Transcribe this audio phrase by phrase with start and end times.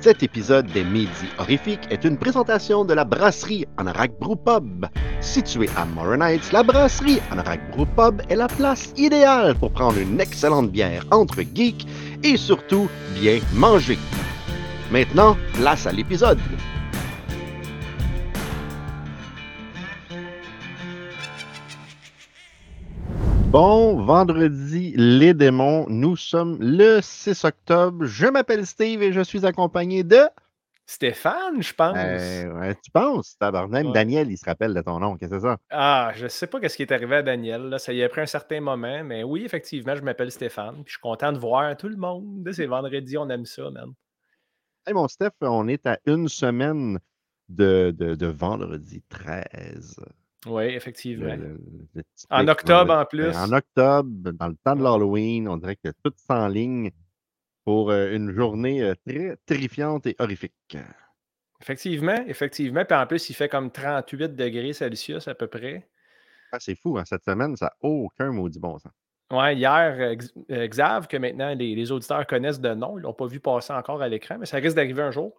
[0.00, 4.86] Cet épisode des Midi Horrifiques est une présentation de la brasserie Anorak Brew Pub.
[5.20, 10.20] Située à Morin la brasserie Anorak Brew Pub est la place idéale pour prendre une
[10.20, 11.84] excellente bière entre geeks
[12.22, 12.88] et surtout
[13.20, 13.98] bien manger.
[14.92, 16.38] Maintenant, place à l'épisode.
[23.50, 25.86] Bon vendredi, les démons.
[25.88, 28.04] Nous sommes le 6 octobre.
[28.04, 30.20] Je m'appelle Steve et je suis accompagné de.
[30.84, 31.96] Stéphane, je pense.
[31.96, 33.86] Euh, ouais, tu penses, tabarnak.
[33.86, 33.92] Ouais.
[33.92, 35.16] Daniel, il se rappelle de ton nom.
[35.16, 35.56] Qu'est-ce que c'est ça?
[35.70, 37.62] Ah, je sais pas qu'est-ce qui est arrivé à Daniel.
[37.70, 37.78] Là.
[37.78, 40.74] Ça y a pris un certain moment, mais oui, effectivement, je m'appelle Stéphane.
[40.84, 42.46] Puis je suis content de voir tout le monde.
[42.52, 43.92] C'est vendredi, on aime ça, man.
[44.86, 46.98] Hey, mon Steph, on est à une semaine
[47.48, 50.00] de, de, de vendredi 13.
[50.46, 51.34] Oui, effectivement.
[51.34, 51.58] le-
[51.94, 53.08] le petit En octobre, en vendredi.
[53.10, 53.36] plus.
[53.36, 56.90] En octobre, dans le temps de l'Halloween, on dirait que tout s'enligne
[57.64, 60.76] pour euh, une journée euh, très terrifiante et horrifique.
[61.60, 62.84] Effectivement, effectivement.
[62.84, 65.88] Puis en plus, il fait comme 38 degrés Celsius à peu près.
[66.52, 68.92] Ah, c'est fou, hein, cette semaine, ça n'a aucun maudit bon sens.
[69.30, 70.16] Ouais, hier,
[70.50, 73.74] euh, Xav, que maintenant les, les auditeurs connaissent de nom, ils l'ont pas vu passer
[73.74, 75.34] encore à l'écran, mais ça risque d'arriver un jour.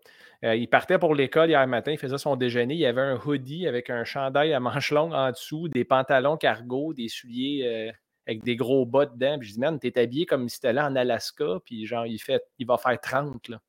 [0.45, 3.68] Euh, il partait pour l'école hier matin, il faisait son déjeuner, il avait un hoodie
[3.68, 7.92] avec un chandail à manches longues en dessous, des pantalons cargo, des souliers euh,
[8.26, 9.38] avec des gros bas dedans.
[9.38, 12.42] Puis je dis, man, t'es habillé comme si là en Alaska, puis genre, il, fait,
[12.58, 13.60] il va faire 30, là.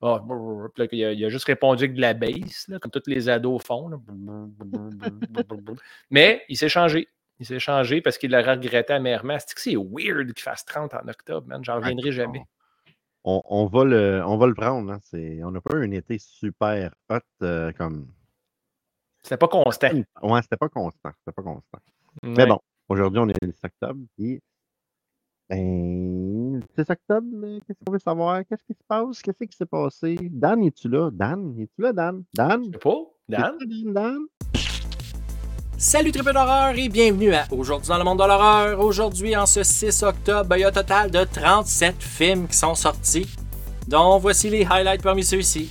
[0.00, 0.70] Ah, brrr.
[0.72, 3.02] Puis là, il, a, il a juste répondu avec de la bass, là, comme tous
[3.06, 3.88] les ados font.
[3.88, 3.98] là.
[6.10, 7.08] Mais il s'est changé.
[7.40, 9.38] Il s'est changé parce qu'il l'aurait regretté amèrement.
[9.38, 11.64] C'est que c'est weird qu'il fasse 30 en octobre, man?
[11.64, 12.42] J'en reviendrai jamais.
[13.30, 14.90] On, on va, le, on va le prendre.
[14.90, 18.06] hein, c'est- On n'a pas eu un été super hot euh, comme.
[19.22, 19.90] C'était pas constant.
[20.22, 21.10] Ouais, c'était pas constant.
[21.18, 21.78] C'était pas constant.
[22.22, 24.00] Mais bon, aujourd'hui, on est le 6 octobre.
[24.16, 24.40] Puis,
[25.50, 28.44] ben, 6 octobre, mais qu'est-ce qu'on veut savoir?
[28.46, 29.20] Qu'est-ce qui se passe?
[29.20, 30.16] Qu'est-ce qui s'est passé?
[30.30, 31.10] Dan, es-tu là?
[31.12, 32.24] Dan, es-tu là, Dan?
[32.34, 32.64] Dan?
[32.64, 32.98] Je sais pas.
[33.28, 33.58] Dan?
[33.60, 34.18] Là, Dan?
[35.80, 38.80] Salut triple d'horreur et bienvenue à Aujourd'hui dans le monde de l'horreur.
[38.80, 42.56] Aujourd'hui, en ce 6 octobre, ben, il y a un total de 37 films qui
[42.56, 43.28] sont sortis,
[43.86, 45.70] dont voici les highlights parmi ceux-ci.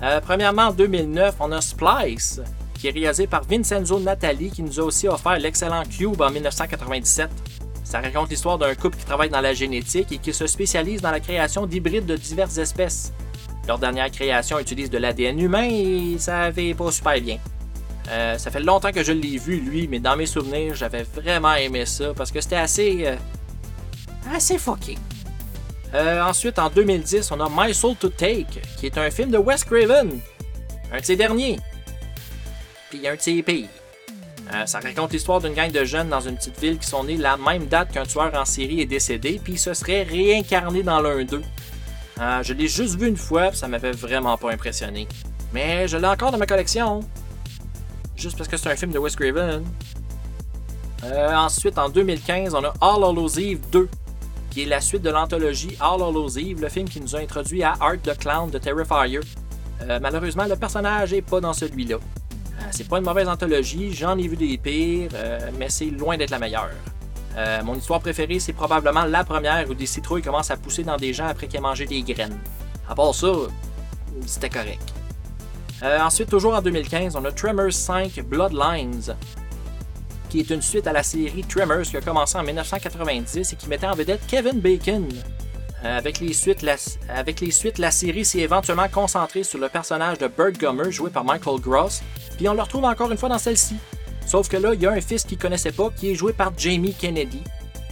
[0.00, 2.40] Euh, premièrement, en 2009, on a Splice,
[2.74, 7.28] qui est réalisé par Vincenzo Natali, qui nous a aussi offert l'excellent Cube en 1997.
[7.82, 11.10] Ça raconte l'histoire d'un couple qui travaille dans la génétique et qui se spécialise dans
[11.10, 13.12] la création d'hybrides de diverses espèces.
[13.66, 17.38] Leur dernière création utilise de l'ADN humain et ça avait pas super bien.
[18.08, 21.54] Euh, ça fait longtemps que je l'ai vu, lui, mais dans mes souvenirs, j'avais vraiment
[21.54, 23.06] aimé ça parce que c'était assez.
[23.06, 23.16] euh,
[24.34, 24.98] assez fucké.
[25.94, 29.38] Euh, ensuite, en 2010, on a My Soul to Take, qui est un film de
[29.38, 30.20] Wes Craven.
[30.92, 31.58] Un de ses derniers.
[32.90, 33.68] Puis un de ses pires.
[34.52, 37.16] Euh, ça raconte l'histoire d'une gang de jeunes dans une petite ville qui sont nés
[37.16, 41.24] la même date qu'un tueur en série est décédé, puis se serait réincarné dans l'un
[41.24, 41.42] d'eux.
[42.42, 45.08] Je l'ai juste vu une fois, puis ça m'avait vraiment pas impressionné.
[45.52, 47.00] Mais je l'ai encore dans ma collection
[48.16, 49.64] juste parce que c'est un film de Wes Craven.
[51.04, 53.88] Euh, ensuite, en 2015, on a All Hallows Eve 2,
[54.50, 57.62] qui est la suite de l'anthologie All Hallows Eve, le film qui nous a introduit
[57.62, 59.20] à Art the Clown de Terrifier.
[59.88, 61.96] Euh, malheureusement, le personnage n'est pas dans celui-là.
[61.96, 66.16] Euh, c'est pas une mauvaise anthologie, j'en ai vu des pires, euh, mais c'est loin
[66.16, 66.70] d'être la meilleure.
[67.64, 71.14] Mon histoire préférée, c'est probablement la première où des citrouilles commencent à pousser dans des
[71.14, 72.38] gens après qu'ils aient mangé des graines.
[72.86, 73.32] À part ça,
[74.26, 74.92] c'était correct.
[75.82, 79.16] Euh, ensuite, toujours en 2015, on a Tremors 5 Bloodlines,
[80.28, 83.68] qui est une suite à la série Tremors qui a commencé en 1990 et qui
[83.68, 85.08] mettait en vedette Kevin Bacon.
[85.84, 86.76] Euh, avec, les suites, la,
[87.08, 91.10] avec les suites, la série s'est éventuellement concentrée sur le personnage de Burt Gummer, joué
[91.10, 92.00] par Michael Gross,
[92.36, 93.74] puis on le retrouve encore une fois dans celle-ci.
[94.24, 96.52] Sauf que là, il y a un fils qu'il connaissait pas, qui est joué par
[96.56, 97.42] Jamie Kennedy.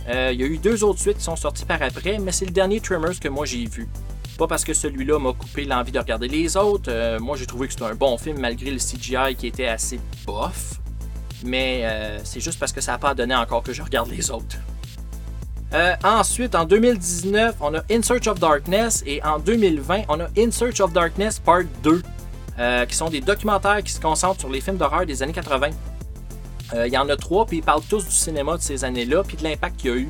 [0.09, 2.45] Euh, il y a eu deux autres suites qui sont sorties par après, mais c'est
[2.45, 3.89] le dernier Tremors que moi j'ai vu.
[4.41, 6.91] Pas parce que celui-là m'a coupé l'envie de regarder les autres.
[6.91, 10.01] euh, moi, j'ai trouvé que c'était un bon film malgré le CGI qui était assez
[10.25, 10.81] bof.
[11.45, 14.31] Mais euh, c'est juste parce que ça n'a pas donné encore que je regarde les
[14.31, 14.57] autres.
[15.75, 20.29] Euh, ensuite, en 2019, on a In Search of Darkness et en 2020, on a
[20.39, 22.01] In Search of Darkness Part 2,
[22.59, 25.69] euh, qui sont des documentaires qui se concentrent sur les films d'horreur des années 80.
[26.73, 29.23] Euh, Il y en a trois, puis ils parlent tous du cinéma de ces années-là,
[29.23, 30.09] puis de l'impact qu'il y a eu.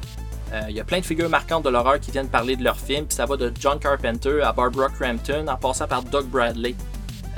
[0.52, 2.78] Euh, Il y a plein de figures marquantes de l'horreur qui viennent parler de leurs
[2.78, 6.74] films, puis ça va de John Carpenter à Barbara Crampton, en passant par Doug Bradley.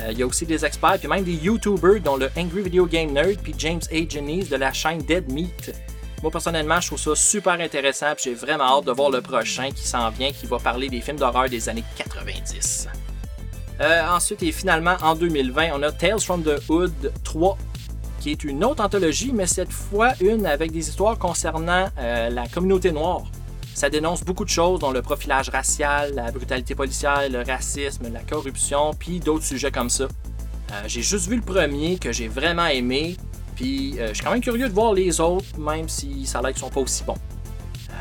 [0.01, 2.87] Euh, Il y a aussi des experts, puis même des YouTubers, dont le Angry Video
[2.87, 4.09] Game Nerd, puis James A.
[4.09, 5.73] Jennings de la chaîne Dead Meat.
[6.23, 9.71] Moi, personnellement, je trouve ça super intéressant, puis j'ai vraiment hâte de voir le prochain
[9.73, 12.89] qui s'en vient, qui va parler des films d'horreur des années 90.
[13.81, 17.59] Euh, ensuite, et finalement, en 2020, on a Tales from the Hood 3,
[18.23, 22.47] qui est une autre anthologie, mais cette fois une avec des histoires concernant euh, la
[22.47, 23.23] communauté noire.
[23.75, 28.21] Ça dénonce beaucoup de choses, dont le profilage racial, la brutalité policière, le racisme, la
[28.21, 30.05] corruption, puis d'autres sujets comme ça.
[30.05, 33.17] Euh, j'ai juste vu le premier que j'ai vraiment aimé,
[33.57, 36.43] puis euh, je suis quand même curieux de voir les autres, même si ça a
[36.43, 37.19] l'air qu'ils sont pas aussi bons.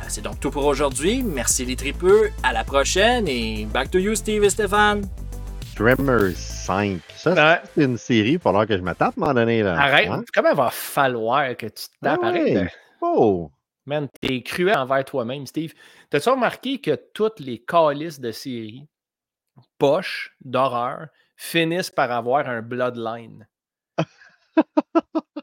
[0.07, 1.23] C'est donc tout pour aujourd'hui.
[1.23, 5.01] Merci les tripeux, à la prochaine et back to you Steve et Stéphane.
[5.81, 7.01] Tremors 5.
[7.15, 7.61] Ça, Ouais.
[7.73, 9.63] c'est une série, il va falloir que je me tape à un moment donné.
[9.63, 9.79] Là.
[9.79, 10.23] Arrête, Hein?
[10.33, 12.23] comment va falloir que tu te tapes?
[12.23, 12.53] Arrête ouais.
[12.65, 12.69] de-
[13.01, 13.51] Oh!
[13.87, 15.73] Man, t'es cruel envers toi-même, Steve.
[16.11, 18.87] T'as-tu remarqué que toutes les calices de séries,
[19.79, 23.47] poches, d'horreur, finissent par avoir un bloodline?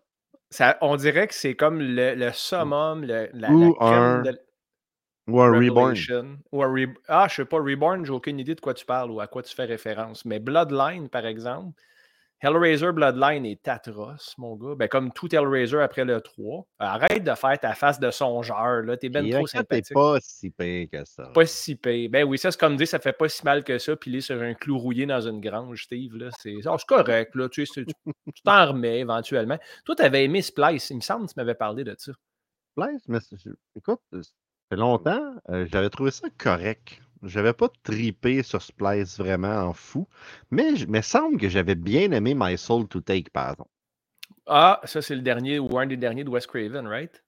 [0.50, 4.38] Ça, on dirait que c'est comme le, le summum, le- la, crème un de
[5.28, 5.94] Ou un Reborn.
[6.52, 9.10] Ou un Re- Ah, je sais pas, Reborn, j'ai aucune idée de quoi tu parles
[9.10, 10.24] ou à quoi tu fais référence.
[10.24, 11.80] Mais Bloodline, par exemple,
[12.40, 14.76] Hellraiser Bloodline est atroce, mon gars.
[14.76, 16.66] Ben, comme tout Hellraiser après le 3.
[16.78, 18.96] Arrête de faire ta face de songeur, là.
[18.96, 19.92] T'es ben trop sympathique.
[19.92, 21.24] pas si pire que ça.
[21.34, 22.08] Pas si pire.
[22.10, 24.20] Ben oui, ça, c'est comme dire, ça fait pas si mal que ça, puis est
[24.20, 26.16] sur un clou rouillé dans une grange, Steve.
[26.16, 26.30] Là.
[26.38, 27.48] C'est oh, correct, là.
[27.48, 27.84] Tu sais,
[28.44, 29.58] t'en remets éventuellement.
[29.84, 30.90] Toi, tu avais aimé Splice.
[30.90, 32.12] Il me semble que tu m'avais parlé de ça.
[32.76, 33.18] Splice, mais
[33.74, 34.00] écoute,
[34.70, 37.00] fait longtemps, euh, j'avais trouvé ça correct.
[37.22, 40.08] J'avais pas tripé sur Splice vraiment en fou,
[40.50, 43.70] mais il me semble que j'avais bien aimé My Soul to Take, par exemple.
[44.48, 47.22] Ah, ça, c'est le dernier ou un des derniers de Wes Craven, right?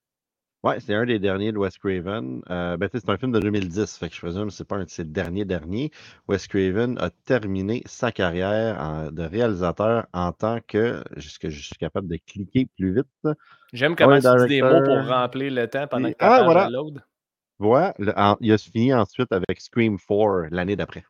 [0.63, 2.43] Ouais, c'est un des derniers de Wes Craven.
[2.51, 4.77] Euh, ben, tu c'est un film de 2010, fait que je présume que c'est pas
[4.77, 5.91] un de ses derniers derniers.
[6.29, 11.77] Wes Craven a terminé sa carrière en- de réalisateur en tant que, jusque je suis
[11.77, 13.07] capable de cliquer plus vite,
[13.73, 16.71] J'aime comment tu dis des mots pour remplir le temps pendant que ta Ah, voilà.
[16.71, 17.03] load.
[17.61, 21.05] Le- en- il a fini ensuite avec Scream 4 l'année d'après.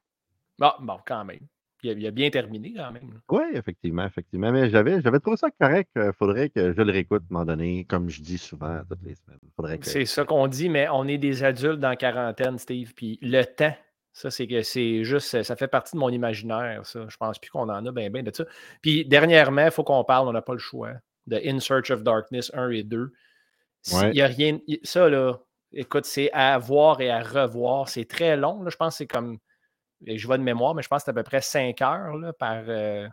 [0.60, 1.40] Ah, bon, quand même.
[1.82, 3.20] Il a, il a bien terminé, quand même.
[3.30, 4.52] Oui, effectivement, effectivement.
[4.52, 5.90] Mais j'avais, j'avais trouvé ça correct.
[5.96, 9.02] Il faudrait que je le réécoute à un moment donné, comme je dis souvent toutes
[9.02, 9.38] les semaines.
[9.56, 9.86] Faudrait que...
[9.86, 12.92] C'est ça qu'on dit, mais on est des adultes dans la quarantaine, Steve.
[12.94, 13.74] Puis le temps,
[14.12, 17.06] ça, c'est que c'est juste, ça fait partie de mon imaginaire, ça.
[17.08, 18.44] Je pense plus qu'on en a bien, bien de ça.
[18.82, 20.92] Puis dernièrement, il faut qu'on parle, on n'a pas le choix,
[21.26, 23.10] de In Search of Darkness 1 et 2.
[23.90, 24.12] Il Ouais.
[24.14, 24.58] y a rien.
[24.82, 25.40] Ça, là,
[25.72, 27.88] écoute, c'est à voir et à revoir.
[27.88, 28.62] C'est très long.
[28.62, 28.70] Là.
[28.70, 29.38] Je pense que c'est comme.
[30.06, 32.32] Je vois de mémoire, mais je pense que c'est à peu près 5 heures là,
[32.32, 32.62] par.
[32.68, 33.08] euh,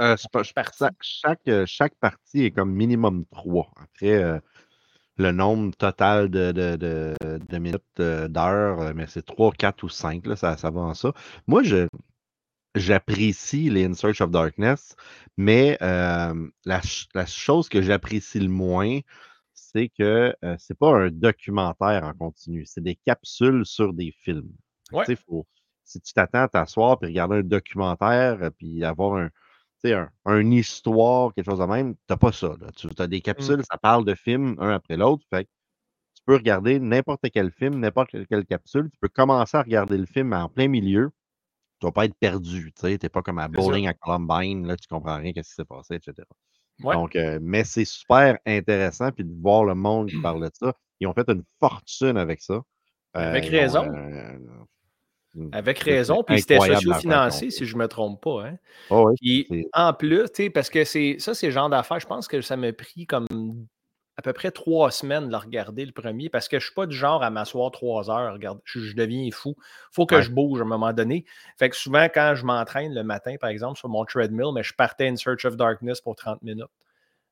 [0.00, 0.78] Euh, pas- partie.
[0.78, 3.70] chaque, chaque, euh, chaque partie est comme minimum 3.
[3.76, 4.38] Après, euh,
[5.18, 7.14] le nombre total de, de, de,
[7.48, 11.12] de minutes, d'heures, mais c'est 3, 4 ou 5, là, ça, ça va en ça.
[11.46, 11.86] Moi, je,
[12.74, 14.96] j'apprécie les In Search of Darkness,
[15.36, 19.00] mais euh, la, ch- la chose que j'apprécie le moins,
[19.74, 24.52] c'est que euh, c'est pas un documentaire en continu, c'est des capsules sur des films.
[24.92, 25.04] Ouais.
[25.16, 25.46] Faut-
[25.84, 29.30] si tu t'attends à t'asseoir puis regarder un documentaire puis avoir un,
[29.84, 32.54] un, une histoire, quelque chose de même, t'as pas ça.
[32.60, 32.68] Là.
[32.76, 35.24] Tu as des capsules, ça parle de films un après l'autre.
[35.30, 35.48] Fait
[36.14, 38.90] tu peux regarder n'importe quel film, n'importe quelle, capsule.
[38.92, 41.10] Tu peux commencer à regarder le film en plein milieu.
[41.80, 42.72] Tu vas pas être perdu.
[42.78, 43.48] Tu n'es pas comme à.
[43.48, 46.14] Bowling à Columbine, là, tu comprends rien, qu'est-ce qui s'est passé, etc.
[46.84, 46.94] Ouais.
[46.94, 50.72] Donc, euh, mais c'est super intéressant puis de voir le monde qui parle de ça.
[51.00, 52.60] Ils ont fait une fortune avec ça.
[53.14, 53.84] Avec ont, raison.
[53.92, 54.38] euh,
[55.34, 56.22] une- Avec raison.
[56.22, 58.46] Puis c'était socio-financé, si je ne me trompe pas.
[58.46, 58.56] Hein?
[58.90, 62.06] Oh, oui, Puis en plus, tu sais, parce que ça, c'est le genre d'affaires, je
[62.06, 63.26] pense que ça m'a pris comme
[64.16, 66.74] à peu près trois semaines de le regarder le premier, parce que je ne suis
[66.74, 69.54] pas du genre à m'asseoir trois heures, regarde, je, je deviens fou.
[69.58, 69.62] Il
[69.94, 70.22] faut que Ouais.
[70.22, 71.24] je bouge à un moment donné.
[71.58, 74.74] Fait que souvent, quand je m'entraîne le matin, par exemple, sur mon treadmill, mais je
[74.74, 76.66] partais in Search of Darkness pour 30 minutes.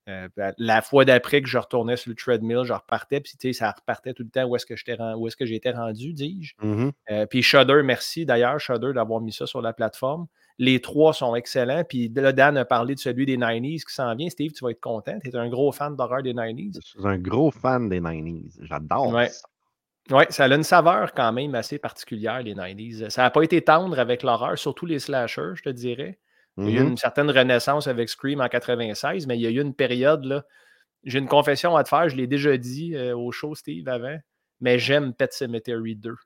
[0.09, 3.71] Euh, puis la- fois d'après que je retournais sur le treadmill, je repartais, puis ça
[3.71, 6.55] repartait tout le temps où est-ce que j'étais où est-ce que j'étais rendu, dis-je.
[6.67, 6.93] Mhm.
[7.11, 10.27] Euh, puis Shudder, merci d'ailleurs, Shudder, d'avoir mis ça sur la plateforme.
[10.63, 11.85] Les trois sont excellents.
[11.89, 14.29] Puis là, Dan a parlé de celui des 90s qui s'en vient.
[14.29, 15.19] Steve, tu vas être content.
[15.25, 16.79] Tu es un gros fan d'horreur des 90s.
[16.85, 18.59] Je suis un gros fan des 90s.
[18.61, 19.29] J'adore Ouais.
[19.31, 19.49] ça.
[20.11, 23.09] Oui, ça a une saveur quand même assez particulière, les 90s.
[23.09, 26.19] Ça n'a pas été tendre avec l'horreur, surtout les slashers, je te dirais.
[26.59, 26.89] Il y a eu Mhm.
[26.91, 30.45] une certaine renaissance avec Scream en 96, mais il y a eu une période, là.
[31.05, 34.19] J'ai une confession à te faire, je l'ai déjà dit euh, au show, Steve, avant,
[34.61, 36.17] mais j'aime Pet Cemetery 2.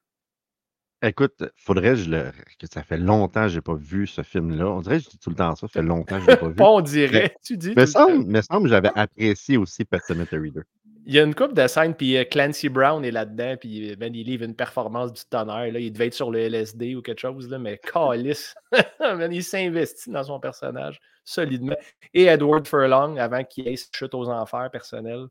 [1.05, 2.33] Écoute, faudrait que je le.
[2.59, 4.67] que ça fait longtemps que je n'ai pas vu ce film-là.
[4.67, 6.31] On dirait que je dis tout le temps ça, ça fait longtemps que je ne
[6.31, 6.55] l'ai pas vu.
[6.55, 7.75] Pas on dirait, tu dis.
[7.77, 10.63] Mais semble, me semble que j'avais apprécié aussi Pet Cemetery 2.
[11.07, 13.97] Il y a une coupe de scènes, puis euh, Clancy Brown est là-dedans, puis euh,
[13.97, 15.71] ben, il livre une performance du tonnerre.
[15.71, 15.79] Là.
[15.79, 18.55] Il devait être sur le LSD ou quelque chose, là, mais calice.
[19.31, 21.77] Il s'investit dans son personnage solidement.
[22.15, 25.27] Et Edward Furlong, avant qu'il ait chute aux enfers personnels.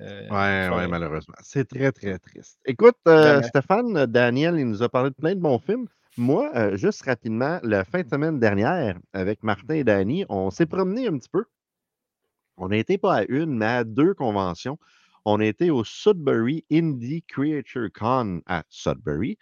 [0.00, 1.34] Euh, Ouais, ouais, malheureusement.
[1.42, 2.58] C'est très, très triste.
[2.66, 3.42] Écoute, euh.
[3.42, 5.86] Stéphane, Daniel, il nous a parlé de plein de bons films.
[6.16, 10.66] Moi, euh, juste rapidement, la fin de semaine dernière, avec Martin et Danny, on s'est
[10.66, 11.44] promené un petit peu.
[12.56, 14.78] On été pas à une, mais à deux conventions.
[15.24, 19.38] on était au Sudbury Indie Creature Con à Sudbury.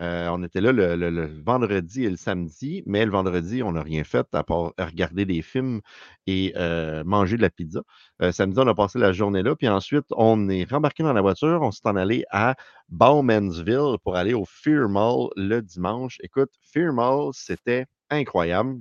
[0.00, 4.04] Euh, on était là le, vendredi et le samedi, mais le vendredi, on n'a rien
[4.04, 5.80] fait à part regarder des films
[6.26, 7.82] et euh, manger de la pizza.
[8.22, 11.20] Euh, samedi, on a passé la journée là, puis ensuite, on est rembarqué dans la
[11.20, 12.54] voiture, on s'est en allé à
[12.88, 16.18] Bowmansville pour aller au Fear Mall le dimanche.
[16.22, 18.78] Écoute, Fear Mall, c'était incroyable.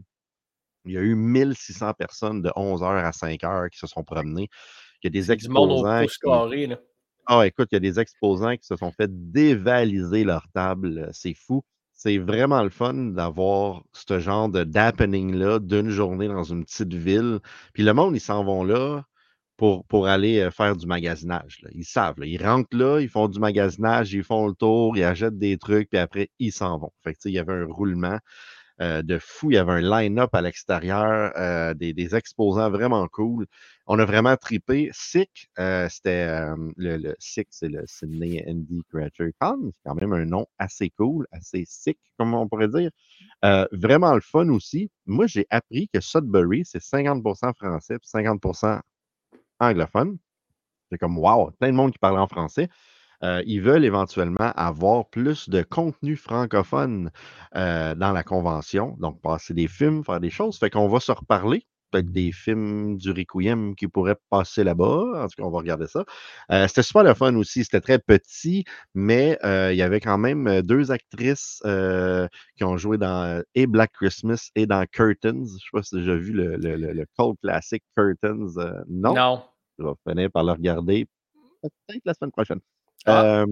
[0.86, 4.50] Il y a eu 1600 personnes de 11h à 5h qui se sont promenées.
[5.04, 6.06] Il y a des exposants.
[6.06, 6.74] Qui...
[7.30, 11.10] Ah, écoute, il y a des exposants qui se sont fait dévaliser leur table.
[11.12, 11.62] C'est fou.
[11.92, 17.40] C'est vraiment le fun d'avoir ce genre d'happening-là d'une journée dans une petite ville.
[17.74, 19.04] Puis le monde, ils s'en vont là
[19.58, 21.60] pour, aller faire du magasinage.
[21.74, 22.16] Ils savent.
[22.24, 25.90] Ils rentrent là, ils font du magasinage, ils font le tour, ils achètent des trucs,
[25.90, 26.92] puis après, ils s'en vont.
[27.04, 28.20] Fait que, il y avait un roulement.
[28.80, 29.52] De fou.
[29.52, 31.34] Il y avait un line-up à l'extérieur,
[31.76, 33.48] des, exposants vraiment cool.
[33.88, 34.90] On a vraiment tripé.
[34.94, 36.28] SICK, euh, c'était
[36.76, 39.72] le, le SICK, c'est le Sydney Indie Creature Con.
[39.74, 42.92] C'est quand même un nom assez cool, assez sick, comme on pourrait dire.
[43.72, 44.92] vraiment le fun aussi.
[45.06, 48.82] Moi, j'ai appris que Sudbury, c'est 50% français et 50%
[49.60, 50.18] anglophone.
[50.92, 52.70] C'est comme, wow, plein de monde qui parle en français.
[53.24, 57.12] Euh, ils veulent éventuellement avoir plus de contenu francophone
[57.56, 58.96] euh, dans la convention.
[59.00, 60.58] Donc, passer des films, faire des choses.
[60.60, 61.66] Fait qu'on va se reparler.
[61.92, 65.24] Peut-être des films du Requiem qui pourraient passer là-bas.
[65.24, 66.04] En tout cas, on va regarder ça.
[66.52, 67.64] Euh, c'était super le fun aussi.
[67.64, 73.42] C'était très petit, mais il y avait quand même deux actrices qui ont joué dans
[73.56, 75.32] et Black Christmas et dans Curtains.
[75.32, 78.48] Je ne sais pas si tu as déjà vu le, le, le, cult classique Curtains.
[78.88, 79.14] non?
[79.14, 79.44] Non.
[79.80, 81.08] Je vais finir par le regarder
[81.62, 82.60] peut-être la semaine prochaine.
[83.06, 83.46] Ah.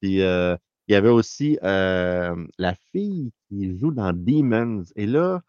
[0.00, 4.84] puis il y avait aussi la fille qui joue dans Demons.
[4.96, 5.42] Et là,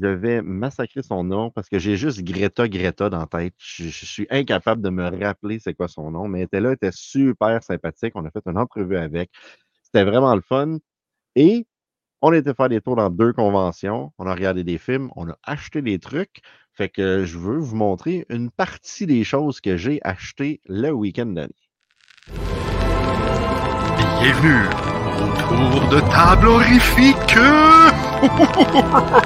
[0.00, 3.54] je vais massacrer son nom parce que j'ai juste Greta Greta dans la tête.
[3.58, 6.74] Je, suis incapable de me rappeler c'est quoi son nom, mais elle était là, elle
[6.76, 8.12] était super sympathique.
[8.14, 9.30] On a fait une entrevue avec.
[9.82, 10.78] C'était vraiment le fun.
[11.36, 11.66] Et
[12.22, 14.12] on était faire des tours dans deux conventions.
[14.18, 16.40] On a regardé des films, on a acheté des trucs.
[16.72, 21.26] Fait que je veux vous montrer une partie des choses que j'ai achetées le week-end
[21.26, 21.52] dernier.
[24.20, 24.68] Bienvenue
[25.18, 27.36] au tour de table horrifique.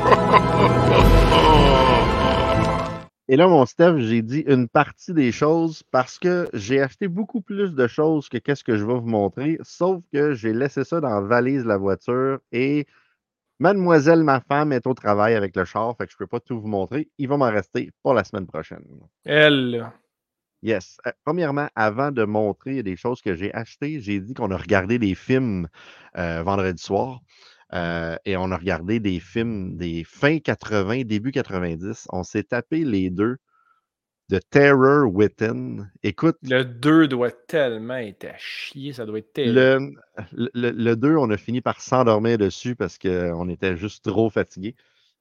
[3.28, 7.40] Et là, mon Steph, j'ai dit une partie des choses parce que j'ai acheté beaucoup
[7.40, 11.00] plus de choses que qu'est-ce que je vais vous montrer, sauf que j'ai laissé ça
[11.00, 12.86] dans la valise de la voiture et
[13.58, 16.40] mademoiselle, ma femme, est au travail avec le char, fait que je ne peux pas
[16.40, 17.08] tout vous montrer.
[17.18, 18.84] Il va m'en rester pour la semaine prochaine.
[19.24, 19.90] Elle.
[20.62, 20.98] Yes.
[21.06, 24.98] Euh, premièrement, avant de montrer des choses que j'ai achetées, j'ai dit qu'on a regardé
[24.98, 25.68] des films
[26.16, 27.20] euh, vendredi soir.
[27.74, 32.06] Euh, et on a regardé des films des fins 80, début 90.
[32.10, 33.36] On s'est tapé les deux
[34.28, 35.88] de Terror Within.
[36.02, 36.36] Écoute.
[36.42, 40.00] Le 2 doit tellement être à chier, ça doit être terrible.
[40.32, 44.74] Le, le 2, on a fini par s'endormir dessus parce qu'on était juste trop fatigués.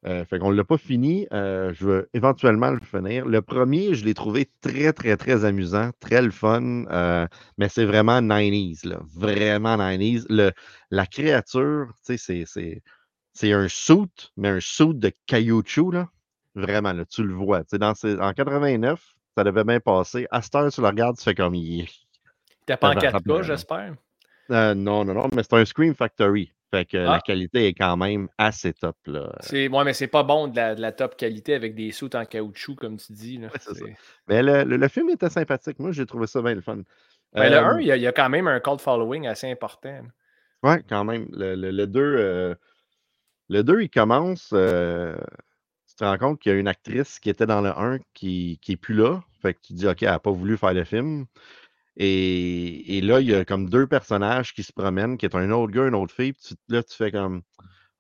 [0.07, 1.27] Euh, fait qu'on ne l'a pas fini.
[1.33, 3.25] Euh, je vais éventuellement le finir.
[3.25, 7.85] Le premier, je l'ai trouvé très, très, très amusant, très le fun, euh, mais c'est
[7.85, 10.25] vraiment 90s, là, vraiment 90s.
[10.29, 10.51] Le,
[10.91, 12.45] la créature, tu sais,
[13.33, 16.09] c'est un suit, mais un suit de caoutchouc, là.
[16.53, 17.63] Vraiment, là, tu le vois.
[17.74, 19.01] Dans en 89,
[19.35, 20.27] ça devait bien passer.
[20.31, 21.55] À cette heure, tu le regardes, tu fais comme.
[22.65, 23.95] T'as pas en 4K, j'espère?
[24.50, 26.54] non, non, non, mais c'est un Scream Factory.
[26.72, 27.22] Fait que la ah!
[27.22, 28.98] qualité est quand même assez top.
[29.05, 29.31] Là.
[29.41, 32.75] C'est, ouais, mais c'est pas bon de la, top qualité avec des soutes en caoutchouc,
[32.75, 33.38] comme tu dis.
[33.38, 33.50] Là.
[34.27, 35.79] Mais le, film était sympathique.
[35.79, 36.79] Moi, j'ai trouvé ça bien le fun.
[37.34, 40.01] Ben, le 1, il y, a, quand même un cult following assez important.
[40.63, 41.27] Oui, quand même.
[41.31, 42.55] Le, 2, euh,
[43.50, 44.51] le 2, il commence.
[44.53, 45.15] Euh,
[45.88, 48.60] tu te rends compte qu'il y a une actrice qui était dans le 1 qui
[48.67, 49.22] n'est plus là.
[49.41, 51.25] Fait que tu te dis, OK, elle n'a pas voulu faire le film.
[51.97, 55.71] Et, là, il y a comme deux personnages qui se promènent, qui est un autre
[55.71, 56.33] gars, une autre fille.
[56.33, 57.41] Puis là, tu fais comme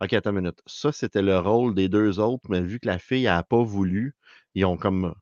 [0.01, 0.61] OK, attends une minute.
[0.65, 4.15] Ça, c'était le rôle des deux autres, mais vu que la fille n'a pas voulu,
[4.53, 5.13] ils ont comme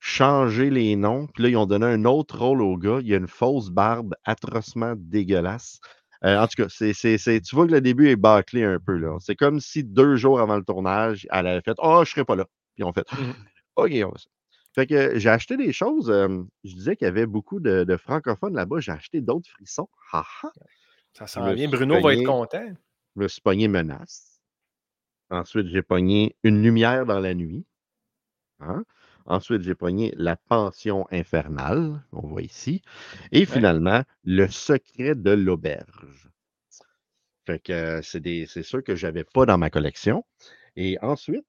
[0.00, 1.26] changé les noms.
[1.26, 2.98] Puis là, ils ont donné un autre rôle au gars.
[3.00, 5.80] Il y a une fausse barbe atrocement dégueulasse.
[6.24, 8.96] Euh, en tout cas, c'est, tu vois que le début est bâclé un peu.
[8.96, 9.16] là.
[9.20, 12.36] C'est comme si deux jours avant le tournage, elle avait fait Oh, je serai pas
[12.36, 12.46] là.
[12.74, 13.32] Puis on fait mmh
[13.76, 14.16] OK, on va
[14.74, 16.08] fait que j'ai acheté des choses.
[16.64, 18.80] je disais qu'il y avait beaucoup de, francophones là-bas.
[18.80, 19.88] J'ai acheté d'autres frissons.
[21.12, 21.68] Ça sent bien.
[21.68, 22.74] Bruno va être content.
[23.16, 24.40] Je me suis pogné Menace.
[25.30, 27.64] Ensuite, j'ai pogné Une lumière dans la nuit.
[28.60, 28.84] Hein.
[29.26, 32.82] Ensuite, j'ai pogné La pension infernale, on voit ici.
[33.32, 36.28] Et finalement, Le secret de l'auberge.
[37.46, 40.24] Fait que c'est sûr que je n'avais pas dans ma collection.
[40.76, 41.46] Et ensuite,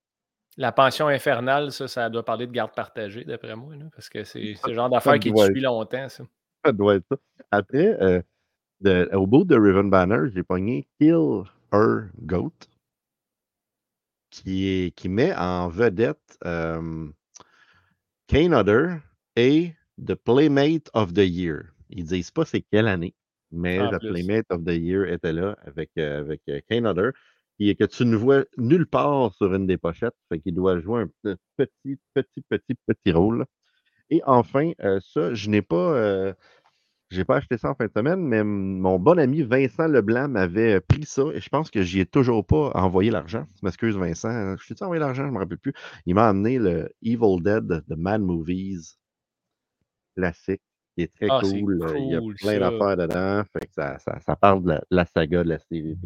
[0.58, 4.56] la pension infernale, ça, ça doit parler de garde partagée, d'après moi, parce que c'est
[4.56, 6.24] ce genre d'affaire qui est depuis longtemps, ça.
[6.64, 7.18] ça doit être ça.
[7.52, 8.22] Après, euh,
[8.82, 11.44] de- au bout de Riven Banner, j'ai pogné Kill
[11.74, 12.54] Her Goat,
[14.30, 17.08] qui, est, qui met en vedette euh,
[18.28, 18.98] Kane Hodder
[19.36, 19.74] et
[20.06, 21.64] The Playmate of the Year.
[21.90, 23.14] Ils disent pas c'est quelle année,
[23.52, 24.10] mais En The plus.
[24.10, 27.12] Playmate of the Year était là avec, euh, avec euh, Kane Hodder,
[27.60, 30.80] qui est que tu ne vois nulle part sur une des pochettes, fait qu'il doit
[30.80, 33.46] jouer un pe- petit, petit, petit, petit rôle.
[34.10, 36.34] Et enfin, euh, ça, je n'ai pas, euh,
[37.12, 40.82] j'ai pas acheté ça en fin de semaine, mais mon bon ami Vincent Leblanc m'avait
[40.82, 43.46] pris ça et je pense que j'y ai toujours pas envoyé l'argent.
[43.62, 44.56] Je m'excuse, Vincent.
[44.58, 45.74] Je t'ai envoyé l'argent, je me rappelle plus.
[46.06, 48.98] Il m'a amené le Evil Dead de Mad Movies
[50.16, 50.62] classique,
[50.96, 51.82] qui est très Ah, cool.
[51.84, 53.44] Euh, Il y a plein d'affaires dedans.
[53.54, 55.98] Fait que ça, ça, ça parle de la, la saga de la série.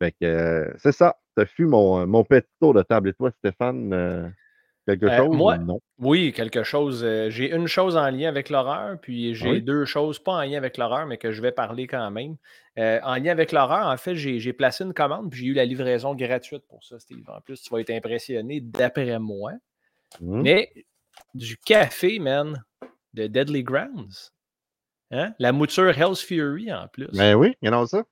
[0.00, 1.16] Fait que, euh, c'est ça.
[1.36, 3.08] Ce fut mon, mon petit tour de table.
[3.10, 4.28] Et toi, Stéphane, euh,
[4.86, 5.80] quelque Euh, chose moi- ou non?
[5.98, 7.02] Oui, quelque chose.
[7.04, 9.62] euh, j'ai une chose en lien avec l'horreur, puis j'ai Oui.
[9.62, 12.36] deux choses pas en lien avec l'horreur, mais que je vais parler quand même.
[12.78, 15.52] Euh, en lien avec l'horreur, en fait, j'ai j'ai placé une commande, puis j'ai eu
[15.54, 17.24] la livraison gratuite pour ça, Steve.
[17.28, 19.52] En plus, tu vas être impressionné d'après moi.
[20.20, 20.42] Hmm?
[20.42, 20.72] Mais
[21.32, 22.62] du café, man,
[23.14, 24.32] de Deadly Grounds.
[25.12, 25.34] Hein?
[25.38, 27.08] La mouture Hell's Fury en plus.
[27.16, 28.04] Ben oui, il y en a ça.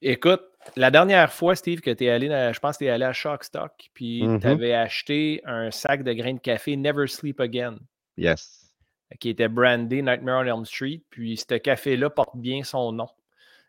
[0.00, 0.42] Écoute,
[0.76, 3.04] la dernière fois, Steve, que tu es allé, dans- je pense que tu es allé
[3.04, 4.40] à Shockstock, puis Mhm.
[4.40, 7.76] tu avais acheté un sac de grains de café Never Sleep Again,
[8.16, 8.72] Yes.
[9.20, 11.02] qui était brandé Nightmare on Elm Street.
[11.10, 13.08] Puis ce café-là porte bien son nom.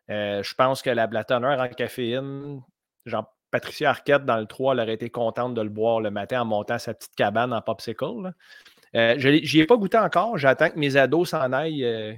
[0.10, 2.62] Euh, je pense que la blatonneur en caféine,
[3.06, 6.42] genre Patricia Arquette dans le 3, elle aurait été contente de le boire le matin
[6.42, 8.24] en montant sa petite cabane en popsicle.
[8.24, 8.34] là.
[8.96, 10.38] Euh, je J'y ai pas goûté encore.
[10.38, 12.14] J'attends que mes ados s'en aillent euh,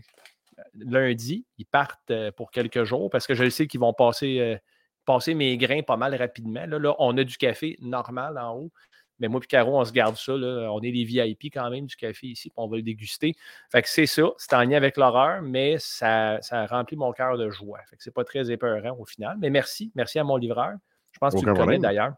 [0.74, 1.46] lundi.
[1.58, 4.58] Ils partent euh, pour quelques jours parce que je sais qu'ils vont passer, euh,
[5.06, 6.66] passer mes grains pas mal rapidement.
[6.66, 8.72] Là, là, on a du café normal en haut.
[9.20, 10.34] Mais moi et Caro, on se garde ça.
[10.34, 10.70] là.
[10.74, 13.34] On est les VIP quand même du café ici, puis on va le déguster.
[13.72, 14.24] Fait que c'est ça.
[14.38, 17.80] C'est en lien avec l'horreur, mais ça, ça remplit mon cœur de joie.
[17.90, 19.38] Fait que c'est pas très épeurant au final.
[19.40, 19.92] Mais merci.
[19.96, 20.74] Merci à mon livreur.
[21.12, 22.14] Je pense que tu le connais d'ailleurs.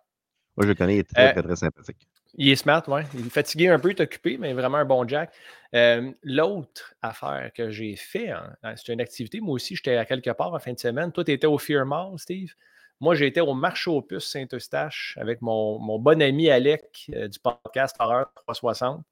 [0.56, 2.08] Moi, je le connais, il est très, Euh, très, très sympathique.
[2.38, 3.02] Il est smart, oui.
[3.16, 5.34] Il est fatigué un peu, il est occupé, mais vraiment un bon Jack.
[5.74, 9.40] Euh, L'autre affaire que j'ai fait, hein, hein, c'est une activité.
[9.42, 11.12] Moi aussi, j'étais à quelque part en fin de semaine.
[11.12, 12.54] Toi, tu étais au Fear Mall, Steve?
[13.00, 17.40] Moi, j'étais au marché aux puces Saint-Eustache avec mon, mon bon ami Alec euh, du
[17.40, 19.04] podcast Horreur 360.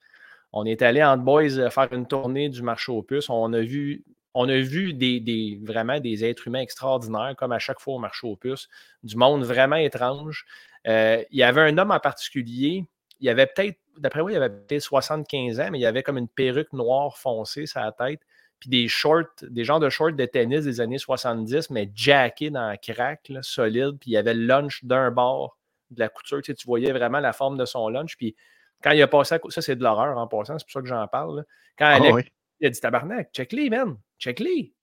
[0.54, 3.30] On est allé en boys euh, faire une tournée du marché aux puces.
[3.30, 4.04] On a vu,
[4.36, 8.00] on a vu des, des- vraiment des êtres humains extraordinaires, comme à chaque fois au
[8.00, 8.70] marché aux puces,
[9.04, 10.46] du monde vraiment étrange.
[10.86, 12.86] Il y avait un homme en particulier,
[13.20, 16.28] il avait peut-être, d'après moi, il avait peut-être 75 ans, mais il avait comme une
[16.28, 18.22] perruque noire foncée sur la tête,
[18.60, 22.68] puis des shorts, des genres de shorts de tennis des années 70, mais jackés dans
[22.68, 25.58] la craque, là, solide, puis il y avait le lunch d'un bord
[25.92, 28.36] de la couture, tu, sais, tu voyais vraiment la forme de son lunch, puis
[28.84, 30.88] quand il a passé à ça c'est de l'horreur en passant, c'est pour ça que
[30.88, 31.38] j'en parle.
[31.38, 31.44] là.
[31.78, 32.24] Quand Ah oui.
[32.60, 34.74] il a dit tabarnak, check-les, man, check-les.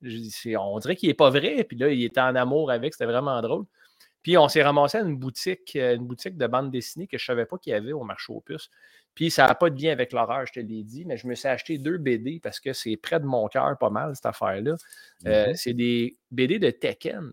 [0.58, 1.64] On dirait qu'il n'est pas vrai.
[1.64, 3.64] Puis là, il était en amour avec, c'était vraiment drôle.
[4.22, 7.24] Puis on s'est ramassé à une boutique, euh, une boutique de bande dessinée que je
[7.24, 8.68] ne savais pas qu'il y avait au marché aux puces.
[9.14, 11.34] Puis ça n'a pas de lien avec l'horreur, je te l'ai dit, mais je me
[11.34, 14.76] suis acheté deux BD parce que c'est près de mon cœur pas mal, cette affaire-là.
[15.26, 15.54] Euh, Mhm.
[15.56, 17.30] C'est des BD de Tekken.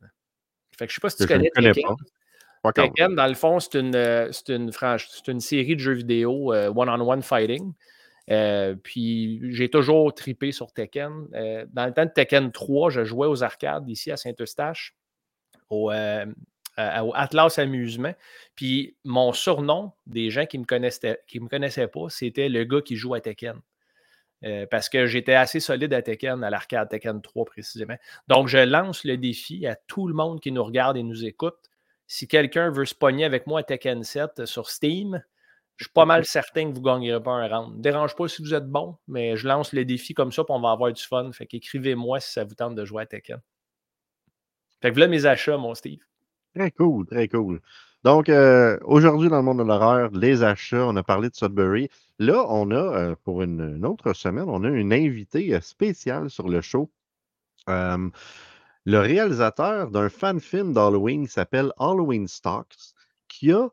[0.78, 1.96] Fait que je ne sais pas si tu Que je ne connais connais Tekken.
[1.96, 2.72] pas.
[2.74, 2.74] Pas.
[2.74, 4.72] Tekken, dans le fond, c'est une, euh, c'est une,
[5.28, 7.74] une série de jeux vidéo euh, one-on-one fighting.
[8.30, 11.28] Euh, puis j'ai toujours tripé sur Tekken.
[11.72, 14.96] Dans le temps de Tekken 3, je jouais aux arcades ici à Saint-Eustache,
[15.70, 16.26] au, euh,
[17.04, 18.14] au Atlas Amusement.
[18.56, 22.64] Puis mon surnom des gens qui ne me, connaissaient- qui me connaissaient pas, c'était le
[22.64, 23.60] gars qui joue à Tekken.
[24.46, 27.98] Euh, parce que j'étais assez solide à Tekken, à l'arcade Tekken 3 précisément.
[28.30, 31.58] Donc, je lance le défi à tout le monde qui nous regarde et nous écoute.
[32.08, 35.22] Si quelqu'un veut se pogner avec moi à Tekken 7 sur Steam,
[35.76, 37.78] je suis pas mal certain que vous ne gagnerez pas un round.
[37.78, 40.54] Ne dérange pas si vous êtes bon, mais je lance le défi comme ça, puis
[40.56, 41.32] on va avoir du fun.
[41.34, 43.42] Fait qu'écrivez-moi si ça vous tente de jouer à Tekken.
[44.82, 46.00] Fait que voilà mes achats, mon Steve.
[46.56, 47.62] Très cool, très cool.
[48.04, 51.90] Donc, euh, aujourd'hui, dans le monde de l'horreur, les achats, on a parlé de Sudbury.
[52.18, 56.48] Là, on a, euh, pour une, autre semaine, on a une invitée euh, spéciale sur
[56.50, 56.90] le show.
[58.86, 62.96] Le réalisateur d'un fan film d'Halloween qui s'appelle Halloween Stocks,
[63.28, 63.70] qui a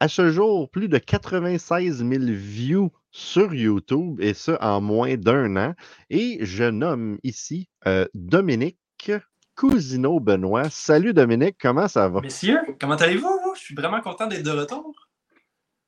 [0.00, 5.56] à ce jour plus de 96 000 views sur YouTube, et ça en moins d'un
[5.56, 5.74] an.
[6.08, 8.06] Et je nomme ici euh,
[9.60, 10.70] Dominique Cousineau-Benoît.
[10.70, 12.20] Salut Dominique, comment ça va?
[12.20, 13.54] Messieurs, comment allez-vous?
[13.54, 14.94] Je suis vraiment content d'être de retour.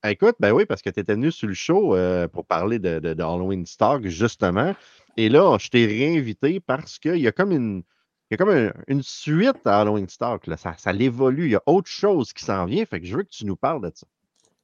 [0.04, 2.98] Écoute, ben oui, parce que tu étais venu sur le show euh, pour parler de,
[3.00, 4.74] de- de Halloween Stock, justement.
[5.16, 7.82] Et là, je t'ai réinvité parce qu'il y a comme une.
[8.30, 10.46] Il y a comme un- une suite à Halloween Stock.
[10.46, 10.56] Là.
[10.56, 11.46] Ça, ça l'évolue.
[11.46, 12.84] Il y a autre chose qui s'en vient.
[12.86, 14.06] Fait que je veux que tu nous parles de ça.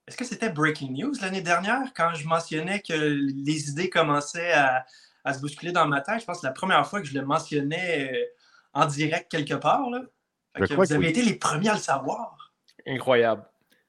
[0.07, 4.87] Est-ce que c'était Breaking News l'année dernière quand je mentionnais que les idées commençaient à,
[5.25, 6.21] à se bousculer dans ma tête?
[6.21, 8.25] Je pense que c'est la première fois que je le mentionnais euh,
[8.77, 9.91] en direct quelque part.
[9.91, 10.01] Là.
[10.55, 11.11] Que vous que avez oui.
[11.11, 12.53] été les premiers à le savoir.
[12.87, 13.45] Incroyable.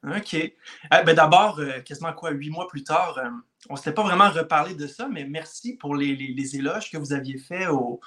[0.05, 0.35] OK.
[0.89, 3.29] Ah, ben D'abord, euh, quasiment quoi, huit mois plus tard, euh,
[3.69, 6.91] on ne s'était pas vraiment reparlé de ça, mais merci pour les, les- les éloges
[6.91, 7.99] que vous aviez faits au,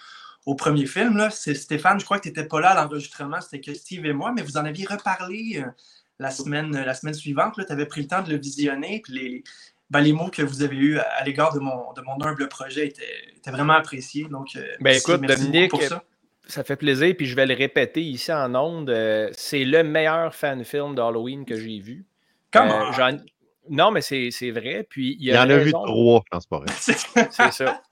[0.47, 1.17] au premier film.
[1.17, 1.31] Là.
[1.31, 4.13] C'est Stéphane, je crois que tu n'étais pas là à l'enregistrement, c'était que Steve et
[4.13, 5.71] moi, mais vous en aviez reparlé euh,
[6.19, 7.55] la, semaine, la semaine suivante.
[7.57, 9.45] Tu avais pris le temps de le visionner, puis les,
[9.91, 12.49] ben, les mots que vous avez eus à, à l'égard de mon, de mon humble
[12.49, 13.05] projet étaient,
[13.37, 14.27] étaient vraiment appréciés.
[14.31, 16.05] Donc, euh, Ben, merci- écoute, merci Dominique, pour ça.
[16.51, 18.91] Ça fait plaisir, puis je vais le répéter ici en ondes.
[18.91, 22.05] euh, c'est le meilleur fan film d'Halloween que j'ai vu.
[22.53, 22.91] Comment?
[22.99, 23.13] Euh,
[23.69, 24.85] non, mais c'est c'est vrai.
[24.89, 26.63] Puis il Il y y en a a vu trois, je pense pas.
[26.77, 27.83] C'est ça.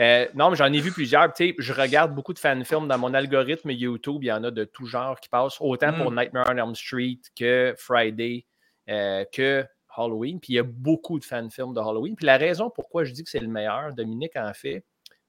[0.00, 1.32] Euh, non, mais j'en ai vu plusieurs.
[1.32, 4.22] Tu sais, je regarde beaucoup de fan-films dans mon algorithme YouTube.
[4.22, 6.16] Il y en a de tout genre qui passent, autant pour Mm.
[6.20, 8.44] Nightmare on Elm Street que Friday,
[8.90, 9.64] euh, que
[9.96, 10.40] Halloween.
[10.40, 12.16] Puis il y a beaucoup de fan-films de Halloween.
[12.16, 14.84] Puis la raison pourquoi je dis que c'est le meilleur, Dominique en fait,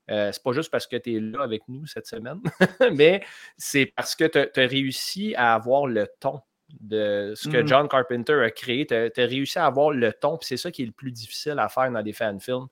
[0.09, 2.39] euh, c'est pas juste parce que tu es là avec nous cette semaine,
[2.93, 3.23] mais
[3.57, 6.41] c'est parce que tu as, réussi à avoir le ton
[6.79, 7.67] de ce que Mm.
[7.67, 8.85] John Carpenter a créé.
[8.85, 11.57] Tu as, réussi à avoir le ton, puis c'est ça qui est le plus difficile
[11.59, 12.67] à faire dans des fan-films.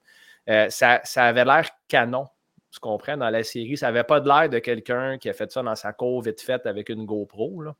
[0.50, 2.28] Euh, ça, ça avait l'air canon,
[2.72, 3.78] tu comprends, dans la série.
[3.78, 6.42] Ça n'avait pas de l'air de quelqu'un qui a fait ça dans sa cour vite
[6.42, 7.62] faite avec une GoPro.
[7.62, 7.76] là.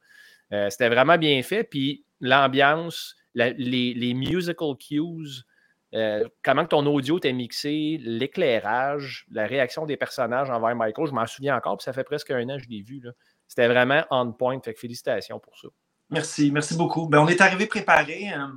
[0.54, 1.64] Euh, C'était vraiment bien fait.
[1.64, 5.44] Puis l'ambiance, la- les, les musical cues,
[5.94, 11.28] euh, comment ton audio t'est mixé, l'éclairage, la réaction des personnages envers Michael, je m'en
[11.28, 13.02] souviens encore, puis ça fait presque un an que je l'ai vu.
[13.48, 14.60] C'était vraiment on point.
[14.62, 15.68] Fait que félicitations pour ça.
[16.10, 17.08] Merci, merci beaucoup.
[17.08, 18.34] Ben, on est arrivé préparé.
[18.34, 18.48] euh,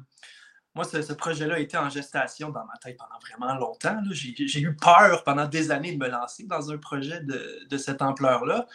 [0.74, 3.98] moi, ce, projet-là a été en gestation dans ma tête pendant vraiment longtemps.
[4.10, 8.66] J'ai eu peur pendant des années de me lancer dans un projet de, cette ampleur-là.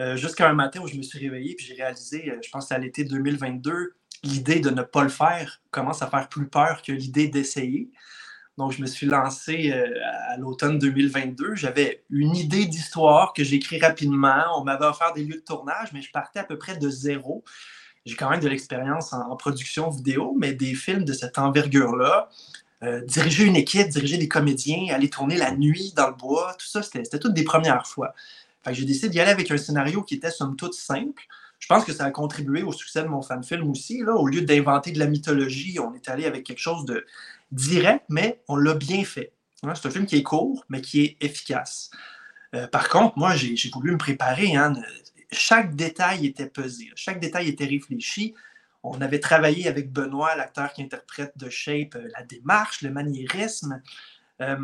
[0.00, 2.78] Euh, Jusqu'à un matin où je me suis réveillé et j'ai réalisé, je pense à
[2.78, 7.28] l'été 2022, l'idée de ne pas le faire commence à faire plus peur que l'idée
[7.28, 7.90] d'essayer.
[8.58, 9.86] Donc, je me suis lancé euh,
[10.28, 11.56] à l'automne 2022.
[11.56, 14.44] J'avais une idée d'histoire que j'ai écrit rapidement.
[14.56, 17.44] On m'avait offert des lieux de tournage, mais je partais à peu près de zéro.
[18.06, 22.30] J'ai quand même de l'expérience en, production vidéo, mais des films de cette envergure-là,
[22.82, 26.66] euh, diriger une équipe, diriger des comédiens, aller tourner la nuit dans le bois, tout
[26.66, 28.14] ça, c'était toutes des premières fois.
[28.72, 31.22] J'ai décidé d'y aller avec un scénario qui était somme toute simple.
[31.58, 34.02] Je pense que ça a contribué au succès de mon fan film aussi.
[34.02, 34.14] Là.
[34.14, 37.06] Au lieu d'inventer de la mythologie, on est allé avec quelque chose de
[37.50, 39.32] direct, mais on l'a bien fait.
[39.62, 41.90] Hein, C'est un film qui est court, mais qui est efficace.
[42.54, 44.52] Euh, par contre, moi, j'ai voulu me préparer.
[45.32, 48.34] Chaque détail était pesé, chaque détail était réfléchi.
[48.82, 53.82] On avait travaillé avec Benoît, l'acteur qui interprète de Shape, euh, la démarche, le maniérisme.
[54.40, 54.56] Euh,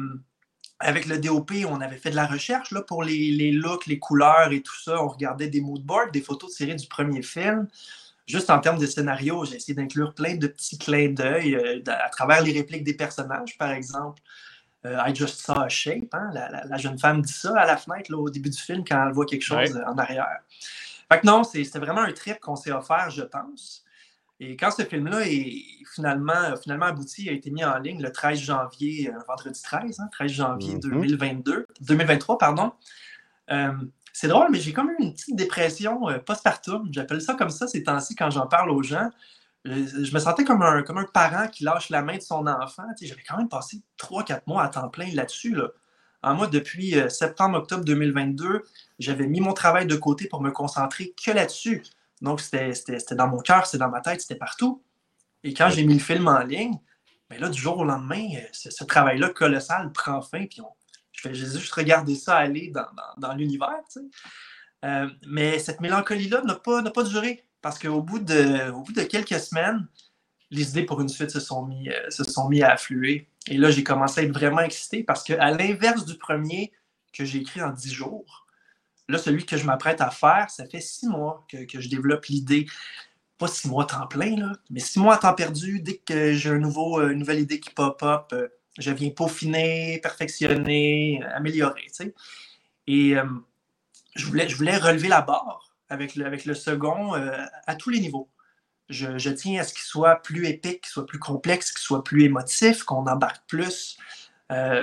[0.82, 3.98] avec le DOP, on avait fait de la recherche là, pour les, les looks, les
[3.98, 5.02] couleurs et tout ça.
[5.02, 7.68] On regardait des moodboards, des photos tirées du premier film.
[8.26, 12.08] Juste en termes de scénario, j'ai essayé d'inclure plein de petits clins d'œil euh, à
[12.10, 14.22] travers les répliques des personnages, par exemple.
[14.86, 16.12] Euh, I just saw a shape.
[16.12, 18.58] hein, La, la- la jeune femme dit ça à la fenêtre là, au début du
[18.58, 19.84] film quand elle voit quelque chose Ouais.
[19.86, 20.26] en arrière.
[21.10, 23.81] Fait que non, c'était vraiment un trip qu'on s'est offert, je pense.
[24.44, 25.62] Et quand ce film-là est
[25.94, 30.08] finalement, finalement abouti, a été mis en ligne le 13 janvier, euh, vendredi 13, hein,
[30.10, 30.80] 13 janvier Mhm.
[30.80, 32.72] 2022, 2023, pardon.
[33.52, 33.72] Euh,
[34.12, 36.88] c'est drôle, mais j'ai comme eu une petite dépression euh, postpartum.
[36.90, 39.10] J'appelle ça comme ça ces temps-ci quand j'en parle aux gens.
[39.64, 39.72] Je,
[40.04, 42.82] je me sentais comme un, comme un parent qui lâche la main de son enfant.
[42.98, 45.54] Tu sais, J'avais quand même passé 3-4 mois à temps plein là-dessus.
[45.54, 45.68] Là.
[46.24, 48.62] En moi, depuis euh, septembre-octobre 2022,
[48.98, 51.82] j'avais mis mon travail de côté pour me concentrer que là-dessus.
[52.22, 52.72] Donc, c'était
[53.12, 54.82] dans mon cœur, c'était dans ma tête, c'était partout.
[55.44, 56.78] Et quand j'ai mis le film en ligne,
[57.28, 60.46] ben là, du jour au lendemain, euh, ce, travail-là colossal prend fin.
[60.46, 60.72] Puis on,
[61.12, 63.80] je juste regarder ça aller dans, dans- dans l'univers.
[63.92, 64.06] tu sais.
[64.84, 67.44] Euh, mais cette mélancolie-là n'a pas, n'a pas duré.
[67.60, 69.86] Parce qu'au bout, de, au bout de quelques semaines,
[70.50, 73.28] les idées pour une suite se sont mis, euh, se sont mis à affluer.
[73.48, 76.72] Et là, j'ai commencé à être vraiment excité parce qu'à l'inverse du premier
[77.12, 78.41] que j'ai écrit en dix jours,
[79.08, 82.66] là, celui que je m'apprête à faire, ça fait six mois que, je développe l'idée.
[83.38, 85.80] Pas six mois à temps plein, là, mais six mois à temps perdu.
[85.80, 91.82] Dès que j'ai euh, une nouvelle idée qui pop-up, euh, je viens peaufiner, perfectionner, améliorer.
[91.88, 92.14] tu sais.
[92.86, 93.24] Et euh,
[94.14, 97.12] je, voulais, relever la barre avec le, second
[97.66, 98.30] à tous les niveaux.
[98.88, 102.24] Je, tiens à ce qu'il soit plus épique, qu'il soit plus complexe, qu'il soit plus
[102.24, 103.98] émotif, qu'on embarque plus.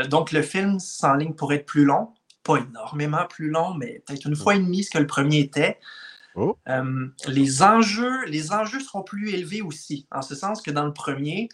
[0.07, 2.13] Donc, le film s'enligne pour être plus long.
[2.49, 5.79] Pas énormément plus long, mais peut-être une fois et demie ce que le premier était.
[6.35, 6.57] Oh.
[6.67, 10.93] Euh, les, enjeux, les enjeux seront plus élevés aussi, en ce sens que dans le
[10.93, 11.49] premier,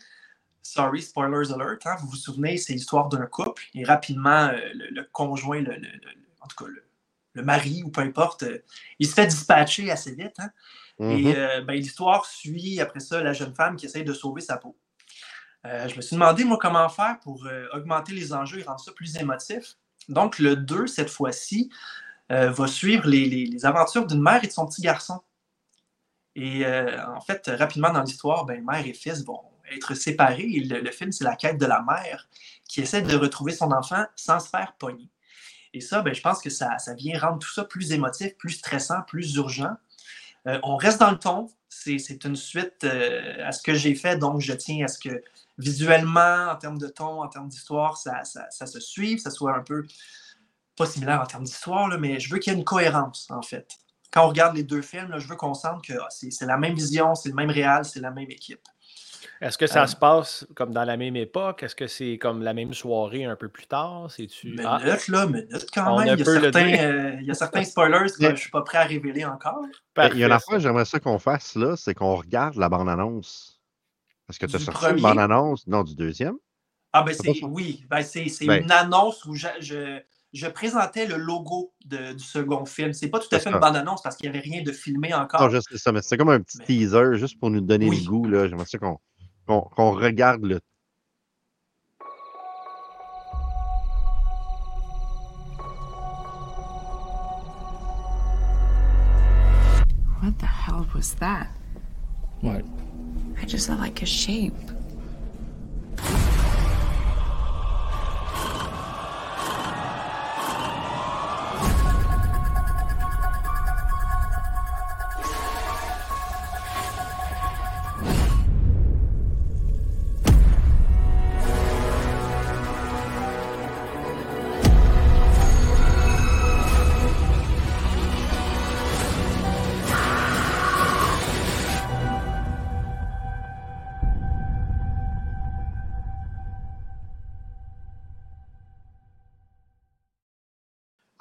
[0.61, 4.87] sorry, spoilers alert, hein, vous vous souvenez, c'est l'histoire d'un couple et rapidement, euh, le,
[4.91, 5.73] le conjoint, le,
[6.41, 6.83] en tout cas, le,
[7.33, 8.63] le mari ou peu importe, euh,
[8.99, 10.39] il se fait dispatcher assez vite.
[10.39, 10.49] hein.
[10.99, 14.57] Et euh, ben, l'histoire suit après ça la jeune femme qui essaye de sauver sa
[14.57, 14.77] peau.
[15.63, 19.17] Je me suis demandé, moi, comment faire pour augmenter les enjeux et rendre ça plus
[19.17, 19.75] émotif.
[20.09, 21.69] Donc, le 2, cette fois-ci,
[22.31, 25.21] euh, va suivre les, les, aventures d'une mère et de son petit garçon.
[26.35, 29.41] Et euh, en fait, rapidement dans l'histoire, ben, mère et fils vont
[29.71, 30.47] être séparés.
[30.47, 32.27] le, film, c'est la quête de la mère
[32.67, 35.09] qui essaie de retrouver son enfant sans se faire pogner.
[35.73, 38.51] Et ça, ben, je pense que ça, ça, vient rendre tout ça plus émotif, plus
[38.51, 39.75] stressant, plus urgent.
[40.47, 41.49] Euh, on reste dans le ton.
[41.69, 45.21] C'est une suite à ce que j'ai fait, donc je tiens à ce que
[45.57, 49.85] visuellement, en termes de ton, en termes d'histoire, ça, se suive, ça soit un peu
[50.77, 53.67] pas similaire en termes d'histoire, mais je veux qu'il y ait une cohérence, en fait.
[54.11, 56.75] Quand on regarde les deux films, je veux qu'on sente que ah, c'est la même
[56.75, 58.61] vision, c'est le même réal, c'est la même équipe.
[59.41, 61.63] Est-ce que ça euh, se passe comme dans la même époque?
[61.63, 64.09] Est-ce que c'est comme la même soirée un peu plus tard?
[64.09, 64.57] C'est-tu...
[64.63, 64.79] Ah.
[64.83, 66.17] Minute, là, minute quand même.
[66.17, 68.61] Il y, a certains, euh, il y, a certains, spoilers que je ne suis pas
[68.61, 69.61] prêt à révéler encore.
[70.13, 72.69] il y a une affaire que j'aimerais ça qu'on fasse, là, c'est qu'on regarde la
[72.69, 73.61] bande-annonce.
[74.29, 75.67] Est-ce que tu as sorti une bande-annonce?
[75.67, 76.35] Non, du deuxième?
[76.93, 77.85] Ah, ben c'est oui.
[77.89, 79.47] Ben, c'est ben une annonce où je,
[80.35, 82.93] je présentais le logo du second film.
[82.93, 85.41] C'est pas tout à fait une bande-annonce parce qu'il n'y avait rien de filmé encore.
[85.41, 88.27] Non, juste ça, mais c'est comme un petit teaser juste pour nous donner le goût.
[88.29, 88.97] J'aimerais ça qu'on
[89.47, 90.59] regarde le.
[100.19, 101.49] What the hell was that?
[102.41, 102.65] What?
[103.39, 104.53] I just saw like a shape.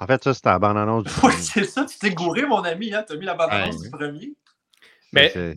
[0.05, 1.83] En fait, ça, c'était la bande-annonce du Oui, c'est ça.
[1.83, 2.93] Tu t'es gouré, mon ami.
[2.93, 3.03] Hein?
[3.07, 4.35] Tu as mis la bande-annonce du premier.
[5.15, 5.55] Mais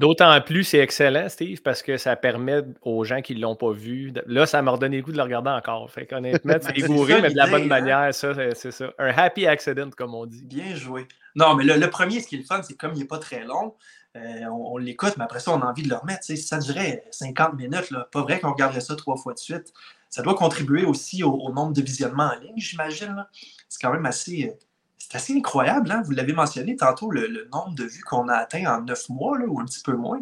[0.00, 3.72] d'autant plus, c'est excellent, Steve, parce que ça permet aux gens qui ne l'ont pas
[3.72, 4.12] vu.
[4.26, 5.90] Là, ça m'a redonné le goût de le regarder encore.
[5.90, 7.66] Fait qu'honnêtement, tu gouré, mais de la bonne hein?
[7.66, 8.14] manière.
[8.14, 8.92] Ça, c'est ça.
[8.98, 10.44] Un happy accident, comme on dit.
[10.44, 11.06] Bien joué.
[11.34, 13.44] Non, mais le, premier, ce qui est le fun, c'est comme il n'est pas très
[13.44, 13.74] long,
[14.16, 16.24] euh, on, l'écoute, mais après ça, on a envie de le remettre.
[16.24, 19.72] Si ça durait 50 minutes, là, pas vrai qu'on regarderait ça trois fois de suite.
[20.10, 23.26] Ça doit contribuer aussi au nombre de visionnements en ligne, j'imagine
[23.68, 24.66] c'est quand même assez, euh,
[24.98, 25.90] c'est assez incroyable.
[25.90, 26.02] Hein?
[26.04, 29.46] Vous l'avez mentionné tantôt, le, nombre de vues qu'on a atteint en neuf mois, là,
[29.46, 30.20] ou un petit peu moins.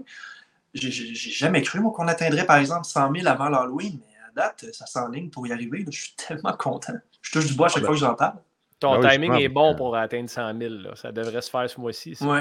[0.75, 4.67] J'ai jamais cru, moi, qu'on atteindrait, par exemple, 100 000 avant l'Halloween, mais à date,
[4.73, 5.85] ça s'enligne pour y arriver.
[5.91, 6.95] Je suis tellement content.
[7.23, 8.37] Je touche du bois à chaque ah, fois que j'en parle.
[8.79, 10.75] Ton ah timing est bon pour atteindre 100 000.
[10.75, 10.97] Là.
[10.97, 12.17] Ça devrait se faire ce mois-ci.
[12.21, 12.41] Oui.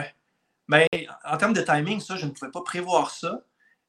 [0.67, 0.87] Mais
[1.23, 3.41] en termes de timing, ça, je ne pouvais pas prévoir ça.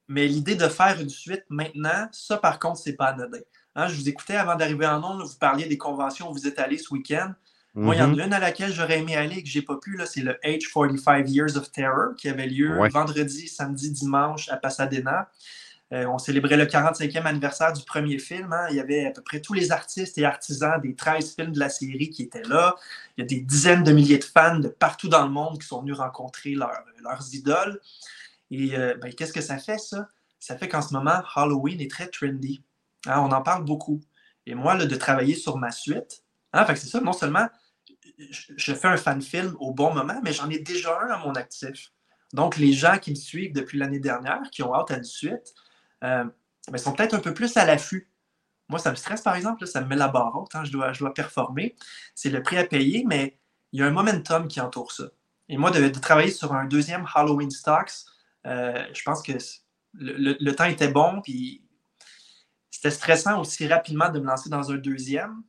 [0.09, 3.41] Mais l'idée de faire une suite maintenant, ça, par contre, c'est pas anodin.
[3.75, 6.59] Hein, je vous écoutais avant d'arriver en ondes, vous parliez des conventions où vous êtes
[6.59, 7.33] allé ce week-end.
[7.77, 8.21] Moi, il y en a mhm.
[8.21, 10.01] une à laquelle j'aurais aimé aller et que je n'ai pas pu.
[10.07, 15.29] C'est le H45 Years of Terror qui avait lieu vendredi, samedi, dimanche à Pasadena.
[15.93, 18.53] Euh, on célébrait le 45e anniversaire du premier film.
[18.53, 18.67] Hein.
[18.71, 21.61] Il y avait à peu près tous les artistes et artisans des 13 films de
[21.61, 22.75] la série qui étaient là.
[23.17, 25.67] Il y a des dizaines de milliers de fans de partout dans le monde qui
[25.67, 27.81] sont venus rencontrer leurs idoles.
[28.51, 30.09] Et euh, ben, qu'est-ce que ça fait, ça?
[30.41, 32.63] Ça fait qu'en ce moment, Halloween est très trendy.
[33.07, 34.01] Hein, on en parle beaucoup.
[34.47, 37.49] Et moi, de travailler sur ma suite, hein, c'est ça, non seulement
[38.19, 41.35] je fais un fan film au bon moment, mais j'en ai déjà un à mon
[41.35, 41.93] actif.
[42.33, 45.55] Donc, les gens qui me suivent depuis l'année dernière, qui ont hâte à une suite,
[46.05, 46.25] euh,
[46.71, 48.11] ben, sont peut-être un peu plus à l'affût.
[48.69, 50.93] Moi, ça me stresse, par exemple, ça me met la barre haute, hein, je, dois,
[50.93, 51.77] je dois performer.
[52.15, 53.39] C'est le prix à payer, mais
[53.73, 55.05] il y a un momentum qui entoure ça.
[55.49, 57.93] Et moi, de, travailler sur un deuxième Halloween Stocks,
[58.47, 59.33] euh, je pense que
[59.95, 61.65] le, temps était bon, puis
[62.71, 65.43] c'était stressant aussi rapidement de me lancer dans un deuxième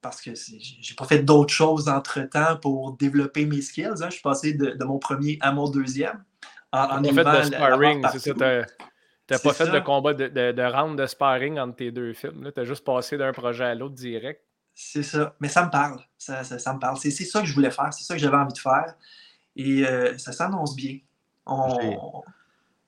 [0.00, 3.86] parce que j'ai pas fait d'autres choses entre-temps pour développer mes skills.
[3.86, 4.06] Hein.
[4.06, 6.24] Je suis passé de, mon premier à mon deuxième.
[6.72, 8.62] En, en fait de sparring, c'est ça.
[9.30, 12.50] N'as pas fait de combat de, de, round de sparring entre tes deux films.
[12.52, 14.42] Tu as juste passé d'un projet à l'autre direct.
[14.74, 15.36] C'est ça.
[15.40, 16.00] Mais ça me parle.
[16.18, 16.96] Ça, ça, me parle.
[16.96, 17.92] C'est ça que je voulais faire.
[17.92, 18.94] C'est ça que j'avais envie de faire.
[19.54, 20.98] Et euh, ça s'annonce bien.
[21.46, 22.22] On...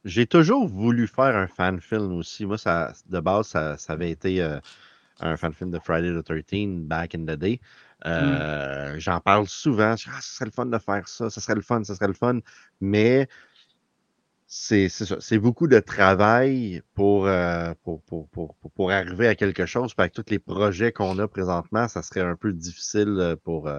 [0.05, 2.45] J'ai toujours voulu faire un fan film aussi.
[2.45, 4.59] Moi, ça, de base, ça, avait été euh,
[5.21, 7.61] un fan film de Friday the 13 back in the day.
[8.05, 8.09] Mm.
[8.09, 9.97] Euh, j'en parle souvent.
[9.97, 11.95] Je dis, ah, ce serait le fun de faire ça, ce serait le fun, ce
[11.95, 12.41] serait le fun.
[12.81, 13.29] Mais
[14.47, 18.29] c'est beaucoup de travail pour, euh, pour, pour,
[18.75, 19.95] pour, arriver à quelque chose.
[19.97, 23.71] avec tous les projets qu'on a présentement, ça serait un peu difficile pour,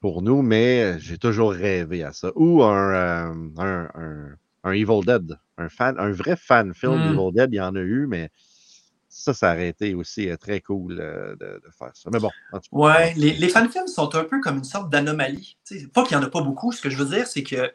[0.00, 2.30] pour nous, mais j'ai toujours rêvé à ça.
[2.34, 5.38] Ou un, un un Evil Dead.
[5.58, 7.32] Un, fan, un vrai fan film d'Evil hmm.
[7.32, 8.30] Dead, il y en a eu, mais
[9.10, 12.08] ça, ça aurait été aussi euh, très cool euh, de, de faire ça.
[12.12, 14.88] Mais bon, en tout cas, Ouais, les, les fanfilms sont un peu comme une sorte
[14.88, 15.58] d'anomalie.
[15.92, 16.72] Pas qu'il n'y en a pas beaucoup.
[16.72, 17.72] Ce que je veux dire, c'est que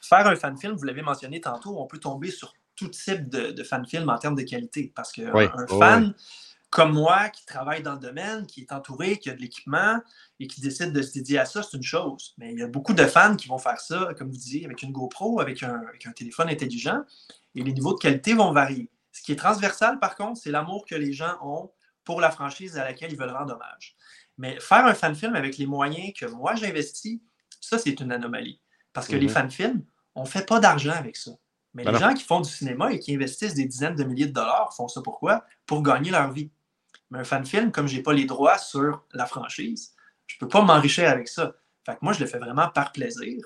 [0.00, 3.62] faire un fanfilm, vous l'avez mentionné tantôt, on peut tomber sur tout type de, de
[3.62, 4.92] fanfilm en termes de qualité.
[4.94, 6.14] Parce qu'un Oui, un oui, fan
[6.72, 10.00] comme moi, qui travaille dans le domaine, qui est entouré, qui a de l'équipement
[10.40, 12.32] et qui décide de se dédier à ça, c'est une chose.
[12.38, 14.82] Mais il y a beaucoup de fans qui vont faire ça, comme vous disiez, avec
[14.82, 17.02] une GoPro, avec un, avec un téléphone intelligent,
[17.54, 18.88] et les niveaux de qualité vont varier.
[19.22, 21.70] Ce qui est transversal, par contre, c'est l'amour que les gens ont
[22.02, 23.94] pour la franchise à laquelle ils veulent rendre hommage.
[24.36, 27.20] Mais faire un fan-film avec les moyens que moi j'investis,
[27.60, 28.60] ça, c'est une anomalie.
[28.92, 29.32] Parce que les Mhm.
[29.32, 29.84] fan-films,
[30.16, 31.30] on ne fait pas d'argent avec ça.
[31.72, 32.08] Mais Ben les non.
[32.08, 34.88] gens qui font du cinéma et qui investissent des dizaines de milliers de dollars font
[34.88, 35.44] ça pourquoi?
[35.66, 36.50] Pour gagner leur vie.
[37.10, 39.94] Mais un fan-film, comme je n'ai pas les droits sur la franchise,
[40.26, 41.54] je ne peux pas m'enrichir avec ça.
[41.86, 43.38] Fait que moi, je le fais vraiment par plaisir.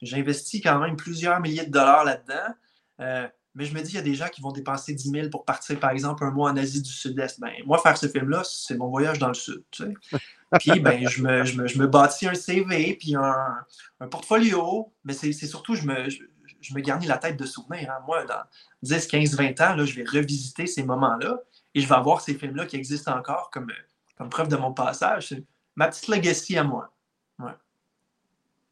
[0.00, 2.54] J'investis quand même plusieurs milliers de dollars là-dedans.
[3.00, 5.30] Euh, mais je me dis, il y a des gens qui vont dépenser 10 000
[5.30, 7.40] pour partir, par exemple, un mois en Asie du Sud-Est.
[7.40, 9.64] Ben, moi, faire ce film-là, c'est mon voyage dans le Sud.
[9.72, 9.94] tu sais.
[10.60, 13.56] Puis, ben, je, me, je, me, je me bâtis un CV, puis un,
[13.98, 14.92] un portfolio.
[15.02, 16.22] Mais c'est surtout, je me, je,
[16.60, 17.90] je me garnis la tête de souvenirs.
[17.90, 18.00] hein.
[18.06, 18.42] Moi, dans
[18.82, 21.40] 10, 15, 20 ans, là, je vais revisiter ces moments-là
[21.74, 23.72] et je vais avoir ces films-là qui existent encore comme,
[24.16, 25.30] comme preuve de mon passage.
[25.30, 25.44] C'est
[25.74, 26.92] ma petite legacy à moi.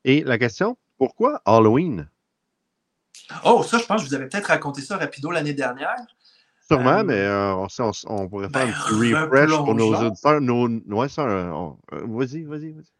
[0.05, 2.09] Et la question, pourquoi Halloween?
[3.45, 5.97] Oh, ça, je pense que je vous avais peut-être raconté ça rapido l'année dernière.
[6.69, 7.67] Sûrement, Euh, mais euh, on,
[8.07, 10.41] on pourrait faire ben, un petit refresh pour nos auditeurs.
[10.41, 12.93] Nos, ouais, ça, euh, vas-y, vas-y, vas-y.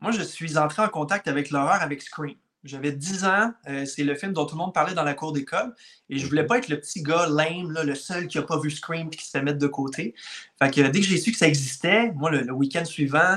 [0.00, 2.36] Moi, je suis entré en contact avec l'horreur avec Scream.
[2.64, 5.32] J'avais 10 ans, euh, c'est le film dont tout le monde parlait dans la cour
[5.32, 5.74] d'école,
[6.08, 8.58] et je voulais pas être le petit gars lame, là, le seul qui a pas
[8.58, 10.14] vu Scream et qui se fait mettre de côté.
[10.62, 13.36] Fait que dès que j'ai su que ça existait, moi, le, le week-end suivant,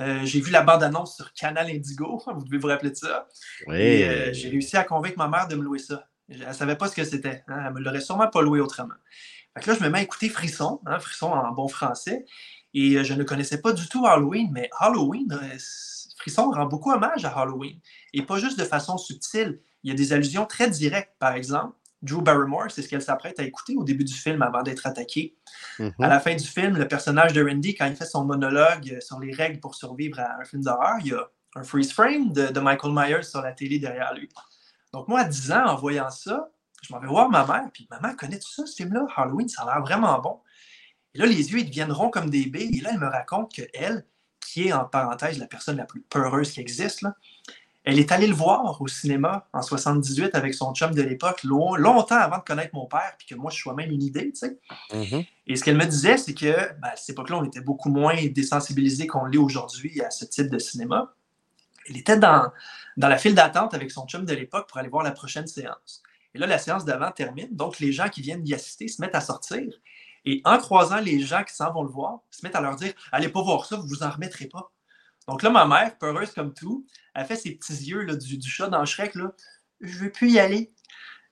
[0.00, 3.26] euh, j'ai vu la bande-annonce sur Canal Indigo, vous devez vous rappeler de ça,
[3.66, 4.08] et Ouais.
[4.08, 6.06] euh, j'ai réussi à convaincre ma mère de me louer ça.
[6.28, 8.94] Elle savait pas ce que c'était, hein, elle me l'aurait sûrement pas loué autrement.
[9.54, 12.24] Fait que là, je me mets à écouter Frisson, hein, Frisson en bon français,
[12.72, 15.26] et euh, je ne connaissais pas du tout Halloween, mais Halloween,
[16.16, 17.80] Frisson rend beaucoup hommage à Halloween.
[18.12, 19.60] Et pas juste de façon subtile.
[19.82, 21.14] Il y a des allusions très directes.
[21.18, 24.62] Par exemple, Drew Barrymore, c'est ce qu'elle s'apprête à écouter au début du film avant
[24.62, 25.36] d'être attaquée.
[25.78, 25.92] Mhm.
[26.00, 29.20] À la fin du film, le personnage de Randy, quand il fait son monologue sur
[29.20, 32.46] les règles pour survivre à un film d'horreur, il y a un freeze frame de,
[32.46, 34.28] de Michael Myers sur la télé derrière lui.
[34.92, 36.50] Donc moi, à 10 ans, en voyant ça,
[36.82, 39.06] je m'en vais voir ma mère, puis maman, connais-tu ça, ce film-là?
[39.16, 40.40] Halloween, ça a l'air vraiment bon.
[41.14, 43.52] Et là, les yeux, ils deviennent ronds comme des baies, et là, elle me raconte
[43.52, 44.06] qu'elle,
[44.40, 47.14] qui est en parenthèse la personne la plus peureuse qui existe, là,
[47.90, 51.74] elle est allée le voir au cinéma en 78 avec son chum de l'époque, long-
[51.74, 54.36] longtemps avant de connaître mon père, puis que moi, je sois même une idée, tu
[54.36, 54.58] sais.
[54.92, 55.24] Mhm.
[55.46, 56.46] Et ce qu'elle me disait, c'est que
[56.80, 60.48] ben, à cette époque-là, on était beaucoup moins désensibilisés qu'on l'est aujourd'hui à ce type
[60.48, 61.14] de cinéma.
[61.88, 62.50] Elle était dans,
[62.96, 66.02] dans la file d'attente avec son chum de l'époque pour aller voir la prochaine séance.
[66.34, 69.16] Et là, la séance d'avant termine, donc les gens qui viennent y assister se mettent
[69.16, 69.64] à sortir.
[70.24, 72.92] Et en croisant les gens qui s'en vont le voir, se mettent à leur dire
[73.10, 74.70] Allez pas voir ça, vous vous en remettrez pas.
[75.28, 78.68] Donc là, ma mère, peureuse comme tout, a fait ses petits yeux là, du, chat
[78.68, 79.32] dans Shrek là,
[79.80, 80.72] Je veux plus y aller.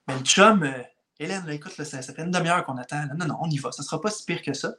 [0.06, 0.82] Mais le chum, euh,
[1.18, 3.06] Hélène, écoute, ça, fait une demi-heure qu'on attend.
[3.16, 3.72] Non, non, on y va.
[3.72, 4.74] Ça sera pas si pire que ça.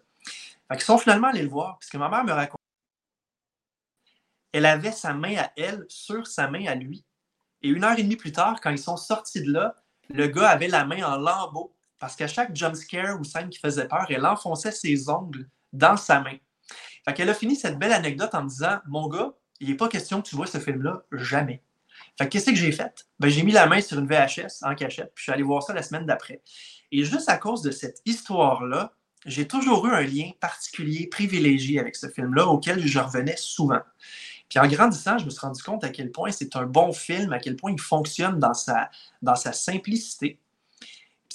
[0.72, 2.60] Fait sont finalement allés le voir, puisque ma mère me raconte.
[4.52, 7.06] Elle avait sa main à elle sur sa main à lui.
[7.62, 9.76] Et une heure et demie plus tard, quand ils sont sortis de là,
[10.10, 11.76] le gars avait la main en lambeaux.
[12.00, 15.98] Parce qu'à chaque jump scare ou scène qui faisait peur, elle enfonçait ses ongles dans
[15.98, 16.38] sa main.
[17.06, 20.22] Fait qu'elle a fini cette belle anecdote en disant Mon gars, il n'est pas question
[20.22, 21.62] que tu vois ce film-là jamais.
[22.18, 23.08] Fait que qu'est-ce que j'ai fait?
[23.20, 25.64] Ben, j'ai mis la main sur une VHS en cachette, puis je suis allé voir
[25.64, 26.42] ça la semaine d'après.
[26.92, 28.94] Et juste à cause de cette histoire-là,
[29.26, 33.82] j'ai toujours eu un lien particulier, privilégié avec ce film-là, auquel je revenais souvent.
[34.48, 37.34] Puis en grandissant, je me suis rendu compte à quel point c'est un bon film,
[37.34, 38.90] à quel point il fonctionne dans sa,
[39.22, 40.40] dans sa simplicité.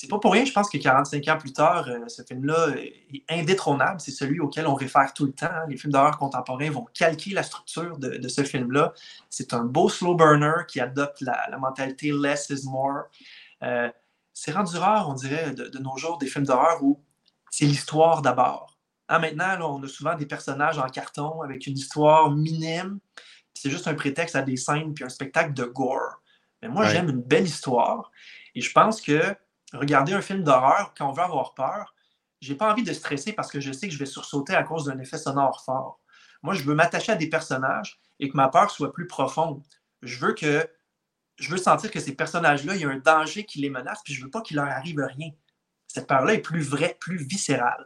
[0.05, 3.25] C'est pas pour rien, je pense que 45 ans plus tard, euh, ce film-là est
[3.31, 4.01] indétrônable.
[4.03, 5.65] C'est celui auquel on réfère tout le temps.
[5.67, 8.93] Les films d'horreur contemporains vont calquer la structure de, de ce film-là.
[9.31, 13.05] C'est un beau slow burner qui adopte la, la mentalité less is more.
[13.63, 13.91] Euh,
[14.35, 17.01] c'est rendu rare, on dirait, de, de nos jours, des films d'horreur où
[17.51, 18.77] c'est l'histoire d'abord.
[19.09, 22.99] Hein, maintenant, là, on a souvent des personnages en carton avec une histoire minime.
[23.55, 26.21] C'est juste un prétexte à des scènes puis un spectacle de gore.
[26.61, 26.91] Mais moi, Ouais.
[26.91, 28.11] j'aime une belle histoire.
[28.55, 29.35] Et je pense que
[29.75, 31.95] regarder un film d'horreur, quand on veut avoir peur,
[32.41, 34.85] j'ai pas envie de stresser parce que je sais que je vais sursauter à cause
[34.87, 36.01] d'un effet sonore fort.
[36.43, 39.63] Moi, je veux m'attacher à des personnages et que ma peur soit plus profonde.
[40.03, 40.69] Je veux que
[41.37, 44.15] je veux sentir que ces personnages-là, il y a un danger qui les menace, puis
[44.15, 45.31] je veux pas qu'il leur arrive rien.
[45.89, 47.85] Cette peur-là est plus vraie, plus viscérale.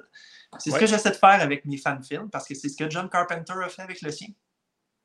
[0.59, 0.77] C'est Ouais.
[0.77, 3.55] ce que j'essaie de faire avec mes fan-films, parce que c'est ce que John Carpenter
[3.63, 4.29] a fait avec le sien.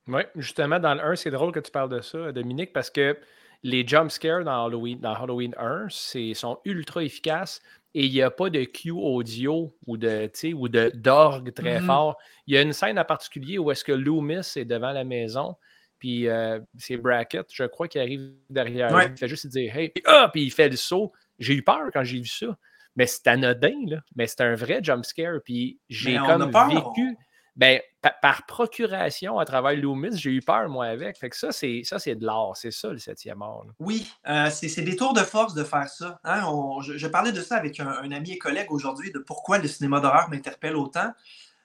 [0.07, 3.17] Oui, justement, dans le 1, c'est drôle que tu parles de ça, Dominique, parce que
[3.64, 7.61] les jump scares dans Halloween, dans Halloween 1 c'est, sont ultra efficaces
[7.95, 11.86] et il n'y a pas de cue audio ou de ou de d'orgue très Mhm.
[11.86, 12.18] fort.
[12.47, 15.55] Il y a une scène en particulier où est-ce que Loomis est devant la maison,
[15.99, 19.05] puis euh, c'est Brackett, je crois, qui arrive derrière Ouais.
[19.07, 19.14] lui.
[19.16, 21.11] Il fait juste dire Hey, puis, ah, puis il fait le saut.
[21.39, 22.57] J'ai eu peur quand j'ai vu ça.
[22.95, 24.01] Mais c'est anodin, là.
[24.16, 25.39] Mais c'est un vrai jump scare.
[25.43, 27.18] Puis j'ai comme vécu.
[27.55, 31.17] Ben, pa- par procuration à travers Loomis, j'ai eu peur, moi, avec.
[31.19, 32.53] Fait que ça, c'est ça, c'est de l'art.
[32.55, 33.63] C'est ça, le septième art.
[33.79, 36.19] Oui, euh, c'est des tours de force de faire ça.
[36.23, 36.41] hein.
[36.81, 40.29] Je, parlais de ça avec un, ami et collègue aujourd'hui, de pourquoi le cinéma d'horreur
[40.29, 41.11] m'interpelle autant.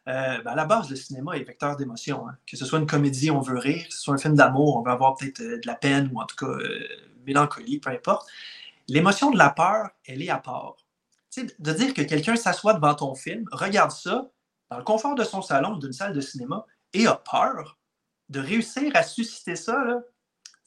[0.08, 2.28] Euh, ben, à la base, le cinéma est vecteur d'émotion.
[2.28, 2.36] hein.
[2.46, 3.86] Que ce soit une comédie, on veut rire.
[3.88, 6.20] Que ce soit un film d'amour, on veut avoir peut-être euh, de la peine ou
[6.20, 6.86] en tout cas euh,
[7.26, 8.28] mélancolie, peu importe.
[8.88, 10.76] L'émotion de la peur, elle est à part.
[11.58, 14.28] De dire que quelqu'un s'assoit devant ton film, regarde ça,
[14.70, 17.78] dans le confort de son salon ou d'une salle de cinéma, et a peur,
[18.28, 20.02] de réussir à susciter ça,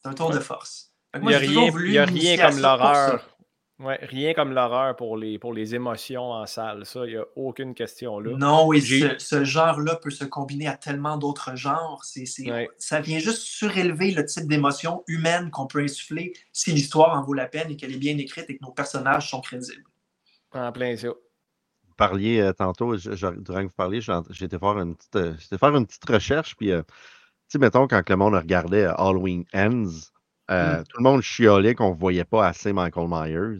[0.02, 0.94] c'est un tour de force.
[1.16, 3.38] Il n'y a rien, voulu il y a m'initier rien à comme l'horreur.
[3.80, 6.86] Ouais, rien comme l'horreur pour les, pour les émotions en salle.
[6.86, 8.38] Ça, il n'y a aucune question là.
[8.38, 12.04] Non, et ce, ce genre-là peut se combiner à tellement d'autres genres.
[12.46, 12.70] Ouais.
[12.78, 17.34] Ça vient juste surélever le type d'émotion humaine qu'on peut insuffler si l'histoire en vaut
[17.34, 19.84] la peine et qu'elle est bien écrite et que nos personnages sont crédibles.
[20.54, 21.10] En plein ça.
[21.98, 25.58] Parliez euh, tantôt, je- je- durant que vous parliez, été faire une petite, euh, j'étais
[25.58, 26.94] faire une petite recherche, puis, euh, tu
[27.50, 29.90] sais, mettons, quand le monde regardait euh, Halloween Ends,
[30.52, 30.84] euh, Mm.
[30.90, 33.60] tout le monde chiolait qu'on ne voyait pas assez Michael Myers,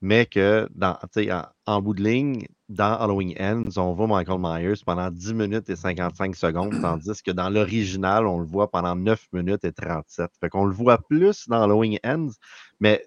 [0.00, 4.06] mais que, dans, tu sais, en, en bout de ligne, dans Halloween Ends, on voit
[4.06, 8.70] Michael Myers pendant 10 minutes et 55 secondes, tandis que dans l'original, on le voit
[8.70, 10.30] pendant 9 minutes et 37.
[10.40, 12.28] Fait qu'on le voit plus dans Halloween Ends,
[12.80, 13.04] mais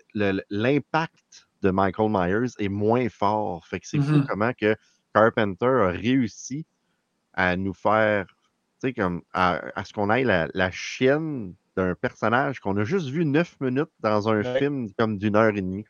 [0.50, 3.66] l'impact de Michael Myers est moins fort.
[3.68, 4.28] Fait que c'est fou Mhm.
[4.28, 4.76] comment que
[5.14, 6.66] Carpenter a réussi
[7.34, 8.28] à nous faire,
[8.82, 12.84] tu sais, comme, à, à ce qu'on aille la, la chienne d'un personnage qu'on a
[12.84, 14.60] juste vu 9 minutes dans un Ouais.
[14.60, 15.86] film comme d'une heure et demie.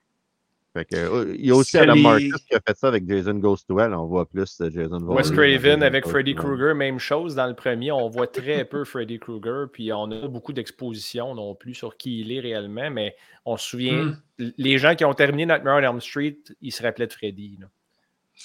[0.74, 3.06] Fait que, euh, il y a aussi Adam les- Marcus qui a fait ça avec
[3.06, 3.94] Jason Goes to Hell.
[3.94, 6.34] On voit plus euh, Jason Wes Craven avec Freddy.
[6.34, 7.36] Krueger, même chose.
[7.36, 11.36] Dans le premier, on voit très peu Freddy Krueger, puis on a pas beaucoup d'exposition
[11.36, 14.18] non plus sur qui il est réellement, mais on se souvient, Mm.
[14.40, 17.58] l- les gens qui ont terminé Nightmare on Elm Street, ils se rappelaient de Freddy.
[17.60, 17.68] là.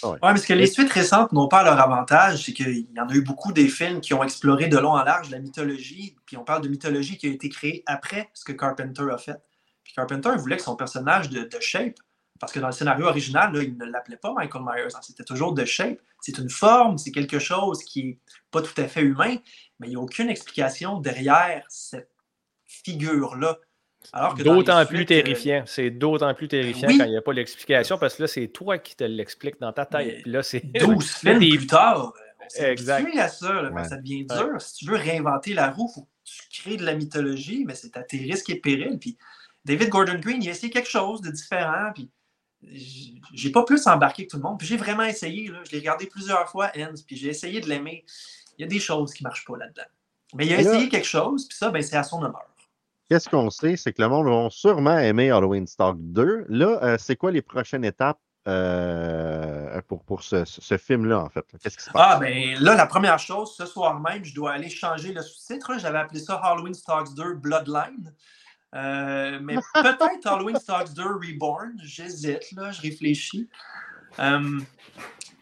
[0.02, 3.08] Oui, mais ce que les suites récentes n'ont pas leur avantage, c'est qu'il y en
[3.08, 6.36] a eu beaucoup des films qui ont exploré de long en large la mythologie, puis
[6.36, 9.36] on parle de mythologie qui a été créée après ce que Carpenter a fait.
[9.84, 11.94] Puis Carpenter voulait que son personnage de, de Shape,
[12.40, 15.24] parce que dans le scénario original, là, il ne l'appelait pas Michael Myers, hein, c'était
[15.24, 15.98] toujours de Shape.
[16.20, 18.18] C'est une forme, c'est quelque chose qui n'est
[18.50, 19.36] pas tout à fait humain,
[19.78, 22.10] mais il n'y a aucune explication derrière cette
[22.64, 23.58] figure-là.
[24.38, 25.62] D'autant plus suites, euh, terrifiant.
[25.66, 26.98] C'est d'autant plus terrifiant oui.
[26.98, 29.72] quand il n'y a pas l'explication, parce que là, c'est toi qui te l'expliques dans
[29.72, 30.22] ta tête.
[30.22, 33.02] Puis là, c'est 12 là, films t'es- plus tard, euh, on s'est Exact.
[33.02, 33.52] habitué à ça.
[33.62, 33.84] là, Ouais.
[33.84, 34.60] Ça devient dur.
[34.60, 37.74] Si tu veux réinventer la roue, il faut que tu crées de la mythologie, mais
[37.74, 38.98] c'est à tes risques et périls.
[39.00, 39.16] Puis
[39.64, 41.90] David Gordon Green, il a essayé quelque chose de différent.
[41.92, 42.08] Puis
[42.62, 44.58] j'ai pas plus embarqué que tout le monde.
[44.58, 45.48] Puis j'ai vraiment essayé.
[45.48, 45.58] Là.
[45.64, 48.04] Je l'ai regardé plusieurs fois, Ends, puis j'ai essayé de l'aimer.
[48.58, 49.82] Il y a des choses qui marchent pas là-dedans.
[50.34, 52.46] Mais il a là- essayé quelque chose, puis ça, ben, c'est à son honneur.
[53.08, 53.76] Qu'est-ce qu'on sait?
[53.76, 56.46] C'est que le monde va sûrement aimer Halloween Stock 2.
[56.48, 60.44] Là, euh, c'est quoi les prochaines étapes euh, pour, pour ce,
[60.76, 61.44] film-là, en fait?
[61.62, 62.14] Qu'est-ce qui se passe?
[62.14, 65.72] Ah, ben là, la première chose, ce soir même, je dois aller changer le sous-titre.
[65.72, 65.78] là.
[65.78, 68.12] J'avais appelé ça Halloween Stocks 2 Bloodline.
[68.74, 71.72] Euh, mais peut-être Halloween Stocks 2 Reborn.
[71.82, 73.48] J'hésite, là, je réfléchis.
[74.18, 74.60] Euh,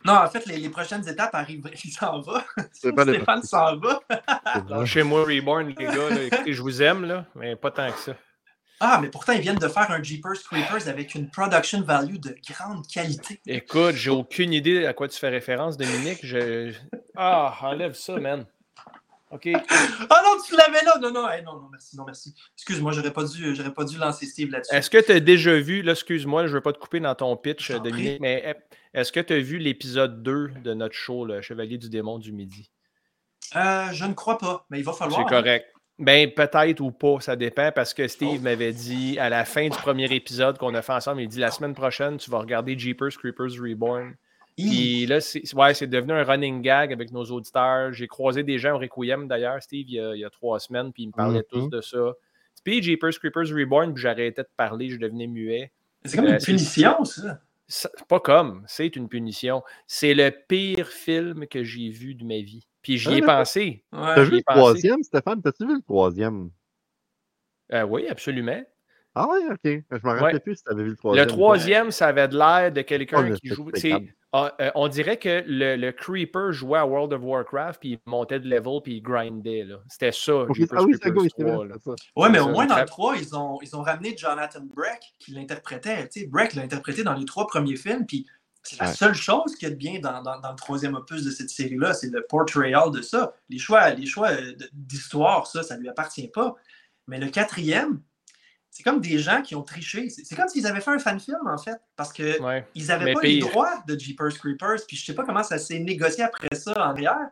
[0.04, 1.68] non, en fait, les, les prochaines étapes arrivent.
[1.84, 2.44] Il s'en va.
[2.72, 4.84] C'est pas le- Stéphane s'en va.
[4.84, 7.98] Chez moi, Reborn, les gars, là, écoutez, je vous aime, là, mais pas tant que
[7.98, 8.14] ça.
[8.80, 12.36] Ah, mais pourtant, ils viennent de faire un Jeepers Creepers avec une production value de
[12.50, 13.40] grande qualité.
[13.46, 16.18] Écoute, j'ai aucune idée à quoi tu fais référence, Dominique.
[16.22, 16.74] Je...
[17.16, 18.44] Ah, enlève ça, man.
[19.34, 19.48] OK?
[20.10, 20.98] Ah non, tu l'avais là!
[21.00, 22.34] Non, non, hey, non, non, merci, non, merci.
[22.56, 24.74] Excuse-moi, j'aurais pas dû, j'aurais pas dû lancer Steve là-dessus.
[24.74, 27.14] Est-ce que tu as déjà vu, là, excuse-moi, je ne veux pas te couper dans
[27.14, 27.72] ton pitch.
[27.72, 31.78] Dominique, mais eh, est-ce que tu as vu l'épisode 2 de notre show, le Chevalier
[31.78, 32.70] du démon du midi?
[33.56, 35.20] Euh, je ne crois pas, mais il va falloir.
[35.20, 35.66] C'est correct.
[35.98, 39.76] Ben, peut-être ou pas, ça dépend, parce que Steve m'avait dit à la fin du
[39.76, 43.16] premier épisode qu'on a fait ensemble, il dit la semaine prochaine, tu vas regarder Jeepers
[43.16, 44.14] Creepers Reborn.
[44.56, 47.92] Puis là, c'est ouais, c'est devenu un running gag avec nos auditeurs.
[47.92, 50.60] J'ai croisé des gens au Requiem d'ailleurs, Steve, il y, a, il y a trois
[50.60, 51.60] semaines, puis ils me parlaient Mhm.
[51.62, 52.12] tous de ça.
[52.62, 55.72] Puis Jeepers Creepers Reborn, puis j'arrêtais de parler, je devenais muet.
[56.04, 57.40] C'est comme Euh, une punition, ça.
[57.66, 59.62] Ça- Pas comme, c'est une punition.
[59.86, 62.66] C'est le pire film que j'ai vu de ma vie.
[62.82, 63.82] Puis j'y ai Ah, pensé.
[63.90, 64.58] T'as vu le pensé.
[64.60, 65.42] troisième, Stéphane?
[65.42, 66.50] T'as-tu vu le troisième?
[67.72, 68.62] Euh, oui, absolument.
[69.14, 69.58] Ah ouais, ok.
[69.64, 70.40] Je me rappelais Ouais.
[70.40, 71.24] plus si t'avais vu le troisième.
[71.24, 73.70] Le troisième, ça avait de l'air de quelqu'un Oh, qui joue.
[74.36, 77.98] Ah, euh, on dirait que le, le, Creeper jouait à World of Warcraft, puis il
[78.04, 79.64] montait de level, puis il grindait.
[79.88, 80.32] C'était ça.
[80.32, 81.12] ah oui, c'est
[82.16, 85.30] Ouais, mais au moins dans le 3, ils ont, ils ont ramené Jonathan Breck qui
[85.30, 86.08] l'interprétait.
[86.26, 88.26] Breck l'a interprété dans les trois premiers films, puis
[88.64, 91.22] c'est la seule chose qu'il y a de bien dans, dans, dans, le troisième opus
[91.22, 93.36] de cette série-là, c'est le portrayal de ça.
[93.48, 96.56] Les choix, les choix euh, d'histoire, ça, ça lui appartient pas.
[97.06, 98.00] Mais le quatrième,
[98.74, 100.10] c'est comme des gens qui ont triché.
[100.10, 102.40] C'est comme s'ils avaient fait un fan film, en fait, parce qu'ils
[102.88, 104.84] n'avaient pas les droits de Jeepers Creepers.
[104.88, 107.28] Puis je sais pas comment ça s'est négocié après ça en arrière,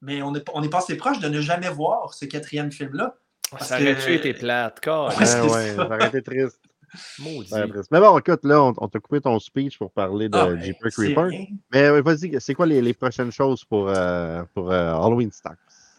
[0.00, 3.14] mais on est, on est passé proche de ne jamais voir ce quatrième film-là.
[3.60, 5.14] Ça aurait-tu été plate, quoi.
[5.14, 5.44] Ouais, ça
[5.84, 6.58] aurait été triste.
[7.18, 7.52] Maudit.
[7.90, 11.30] Mais bon, écoute, là, on, t'a coupé ton speech pour parler de ah, Jeepers Creepers.
[11.74, 15.30] Mais vas-y, c'est quoi les, les, prochaines choses pour, euh, pour euh, Halloween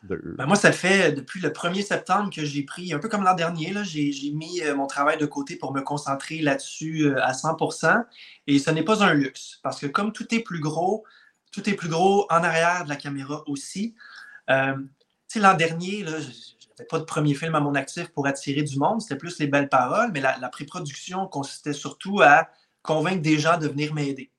[0.03, 3.33] Ben, moi, ça fait depuis le 1er septembre que j'ai pris, un peu comme l'an
[3.33, 8.05] dernier, j'ai mis euh, mon travail de côté pour me concentrer là-dessus euh, à 100%.
[8.47, 11.03] Et ce n'est pas un luxe, parce que comme tout est plus gros,
[11.51, 13.95] tout est plus gros en arrière de la caméra aussi.
[14.49, 14.75] Euh,
[15.35, 19.01] l'an dernier, je n'avais pas de premier film à mon actif pour attirer du monde,
[19.01, 22.49] c'était plus les belles paroles, mais la, la pré-production consistait surtout à
[22.81, 24.31] convaincre des gens de venir m'aider.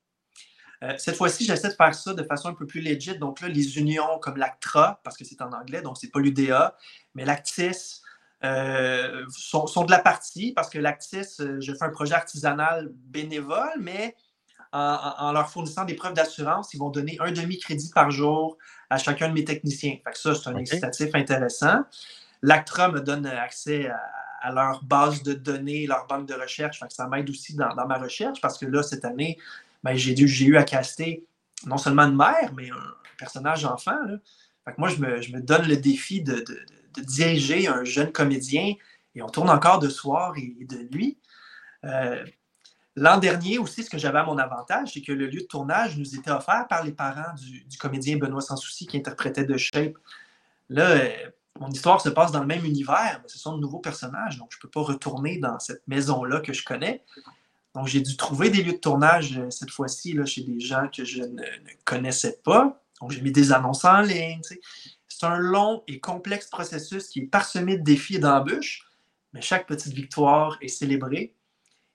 [0.83, 3.19] Euh, cette fois-ci, j'essaie de faire ça de façon un peu plus legit.
[3.19, 6.77] Donc là, les unions comme l'ACTRA, parce que c'est en anglais, donc c'est pas l'UDA,
[7.15, 8.03] mais l'ACTIS
[8.45, 13.81] euh, sont, de la partie, parce que l'ACTIS, euh, je fais un projet artisanal bénévole,
[13.81, 14.15] mais
[14.71, 18.59] en, leur fournissant des preuves d'assurance, ils vont donner un demi-crédit par jour
[18.91, 19.97] à chacun de mes techniciens.
[20.05, 21.85] Fait que ça, c'est un incitatif intéressant.
[22.43, 23.89] L'ACTRA me donne accès
[24.43, 26.81] à, leur base de données, leur banque de recherche.
[26.81, 29.39] Fait que ça m'aide aussi dans, dans, ma recherche parce que là, cette année,
[29.83, 31.27] ben, j'ai eu à caster
[31.67, 33.99] non seulement une mère, mais un personnage enfant.
[34.77, 36.45] moi, je me, donne le défi de,
[36.97, 38.75] diriger un jeune comédien
[39.15, 41.19] et on tourne encore de soir et, de nuit.
[41.85, 42.25] Euh,
[42.97, 45.97] l'an dernier aussi, ce que j'avais à mon avantage, c'est que le lieu de tournage
[45.97, 49.95] nous était offert par les parents du, comédien Benoît Sans Souci qui interprétait The Shape.
[50.69, 51.11] Là, euh,
[51.61, 54.49] mon histoire se passe dans le même univers, mais ce sont de nouveaux personnages, donc
[54.53, 57.05] je ne peux pas retourner dans cette maison-là que je connais.
[57.79, 61.05] Donc, j'ai dû trouver des lieux de tournage euh, cette fois-ci chez des gens que
[61.05, 61.45] je ne,
[61.85, 62.83] connaissais pas.
[63.01, 64.41] Donc, j'ai mis des annonces en ligne.
[65.07, 68.85] C'est un long et complexe processus qui est parsemé de défis et d'embûches,
[69.33, 71.35] mais chaque petite victoire est célébrée.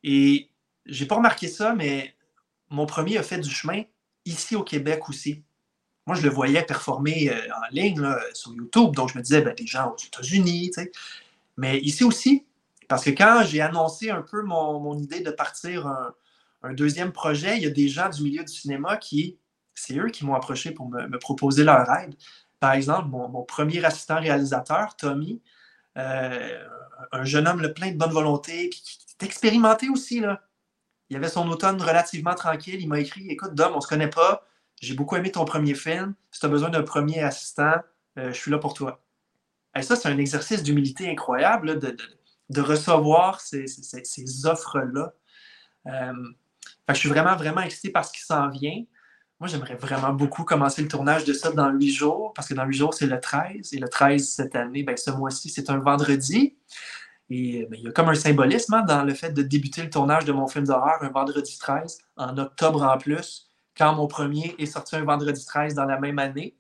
[0.04, 0.50] Et
[0.86, 2.16] j'ai pas remarqué ça, mais
[2.70, 3.84] mon premier a fait du chemin
[4.24, 5.44] ici au Québec aussi.
[6.08, 9.54] Moi, je le voyais performer euh, en ligne sur YouTube, donc je me disais, ben,
[9.54, 10.72] des gens aux États-Unis,
[11.58, 12.46] mais ici aussi,
[12.94, 17.64] parce que quand j'ai annoncé un peu mon, idée de partir un, deuxième projet, il
[17.64, 19.40] y a des gens du milieu du cinéma qui,
[19.74, 22.14] c'est eux qui m'ont approché pour me, proposer leur aide.
[22.60, 25.42] Par exemple, mon, premier assistant réalisateur, Tommy,
[25.98, 26.64] euh,
[27.12, 30.20] un jeune homme le plein de bonne volonté, qui, qui est expérimenté aussi.
[30.20, 30.44] Là.
[31.10, 32.80] Il avait son automne relativement tranquille.
[32.80, 34.46] Il m'a écrit Écoute, Dom, on ne se connaît pas.
[34.84, 36.14] J'ai beaucoup aimé ton premier film.
[36.30, 37.74] Si tu as besoin d'un premier assistant,
[38.20, 39.04] euh, je suis là pour toi.
[39.76, 41.98] Et ça, c'est un exercice d'humilité incroyable de, de
[42.62, 43.66] recevoir ces,
[44.46, 45.14] offres-là.
[45.88, 46.14] Euh,
[46.90, 48.84] je suis vraiment, vraiment excité par ce qui s'en vient.
[49.40, 52.66] Moi, j'aimerais vraiment beaucoup commencer le tournage de ça dans huit jours, parce que dans
[52.66, 53.74] huit jours, c'est le 13.
[53.74, 56.58] Et le 13, cette année, ben, ce mois-ci, c'est un vendredi.
[57.30, 59.90] Et ben, il y a comme un symbolisme hein, dans le fait de débuter le
[59.90, 64.56] tournage de mon film d'horreur un vendredi 13, en octobre en plus, quand mon premier
[64.60, 66.56] est sorti un vendredi 13 dans la même année.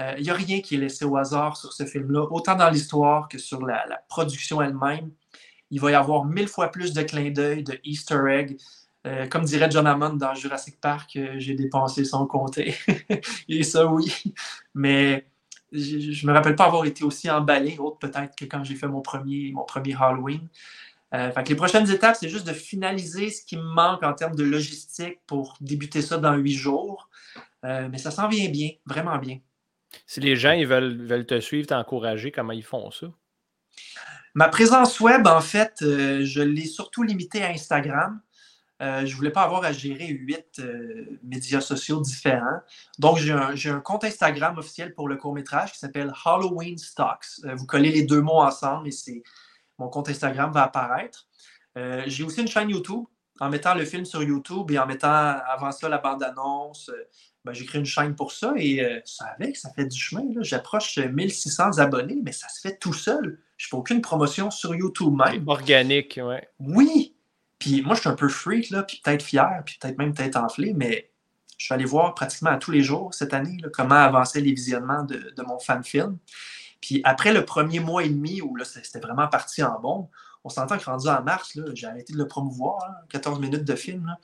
[0.00, 2.70] Il euh, n'y a rien qui est laissé au hasard sur ce film-là, autant dans
[2.70, 5.10] l'histoire que sur la, production elle-même.
[5.70, 8.56] Il va y avoir mille fois plus de clins d'œil, de Easter egg.
[9.06, 12.74] Euh, comme dirait John Hammond dans Jurassic Park, euh, j'ai dépensé sans compter.
[13.48, 14.12] Et ça, oui.
[14.74, 15.26] Mais
[15.72, 18.88] je ne me rappelle pas avoir été aussi emballé, autre peut-être que quand j'ai fait
[18.88, 20.48] mon premier, mon premier Halloween.
[21.12, 25.20] les prochaines étapes, c'est juste de finaliser ce qui me manque en termes de logistique
[25.26, 27.08] pour débuter ça dans huit jours.
[27.62, 29.38] mais ça s'en vient bien, vraiment bien.
[30.06, 33.06] Si les gens veulent, te suivre, t'encourager, comment ils font ça?
[34.34, 38.20] Ma présence web, en fait, euh, je l'ai surtout limitée à Instagram.
[38.80, 42.60] Euh, je ne voulais pas avoir à gérer huit euh, médias sociaux différents.
[42.98, 47.26] Donc, j'ai un, compte Instagram officiel pour le court-métrage qui s'appelle Halloween Stocks.
[47.54, 49.22] vous collez les deux mots ensemble et
[49.78, 51.26] mon compte Instagram va apparaître.
[52.06, 53.04] j'ai aussi une chaîne YouTube
[53.40, 56.90] en mettant le film sur YouTube et en mettant avant ça la bande-annonce,
[57.44, 60.24] ben, j'ai créé une chaîne pour ça et euh, ça avec, ça fait du chemin.
[60.40, 63.40] J'approche 1600 abonnés, mais ça se fait tout seul.
[63.56, 65.48] Je fais aucune promotion sur YouTube même.
[65.48, 66.48] Organique, ouais.
[66.58, 67.16] Oui.
[67.58, 70.36] Puis moi, je suis un peu freak, là, puis peut-être fier, puis peut-être même peut-être
[70.36, 71.10] enflé, mais
[71.60, 75.04] je suis allé voir pratiquement à tous les jours cette année comment avançaient les visionnements
[75.04, 76.16] de, mon fan film.
[76.80, 80.08] Puis après le premier mois et demi où là, c'était vraiment parti en bombe,
[80.42, 83.74] on s'entend que rendu en mars, j'ai arrêté de le promouvoir, 14 hein, minutes de
[83.74, 84.16] film.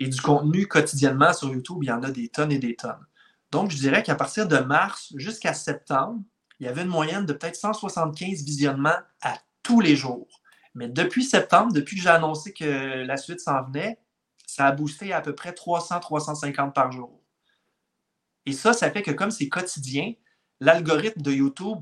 [0.00, 3.06] Et du contenu quotidiennement sur YouTube, il y en a des tonnes et des tonnes.
[3.52, 6.20] Donc, je dirais qu'à partir de mars jusqu'à septembre,
[6.58, 10.40] il y avait une moyenne de peut-être 175 visionnements à tous les jours.
[10.74, 13.98] Mais depuis septembre, depuis que j'ai annoncé que la suite s'en venait,
[14.46, 17.20] ça a boosté à peu près 300-350 par jour.
[18.46, 20.14] Et ça, ça fait que comme c'est quotidien,
[20.60, 21.78] l'algorithme de YouTube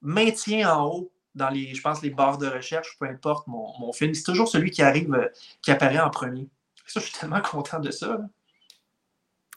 [0.00, 4.12] maintient en haut dans les, je pense, les barres de recherche, peu importe mon, film.
[4.14, 5.28] C'est toujours celui qui arrive, euh,
[5.62, 6.48] qui apparaît en premier.
[6.84, 8.18] Je suis tellement content de ça.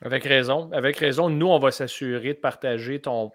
[0.01, 0.69] Avec raison.
[0.71, 1.29] Avec raison.
[1.29, 3.31] Nous, on va s'assurer de partager ton,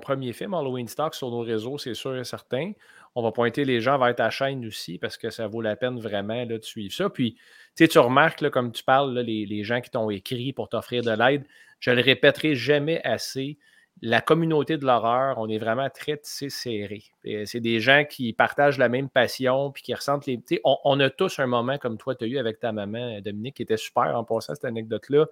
[0.00, 2.72] premier film, Halloween Stock, sur nos réseaux, c'est sûr et certain.
[3.14, 6.00] On va pointer les gens vers ta chaîne aussi parce que ça vaut la peine
[6.00, 7.10] vraiment de suivre ça.
[7.10, 7.36] Puis,
[7.76, 11.10] tu remarques, là, comme tu parles, les, les, gens qui t'ont écrit pour t'offrir de
[11.10, 11.44] l'aide,
[11.80, 13.58] je le répéterai jamais assez
[14.02, 17.04] la communauté de l'horreur, on est vraiment très serré.
[17.46, 20.42] C'est des gens qui partagent la même passion, puis qui ressentent les.
[20.64, 23.56] On, on, a tous un moment comme toi, tu as eu avec ta maman, Dominique,
[23.56, 25.26] qui était super en passant cette anecdote-là.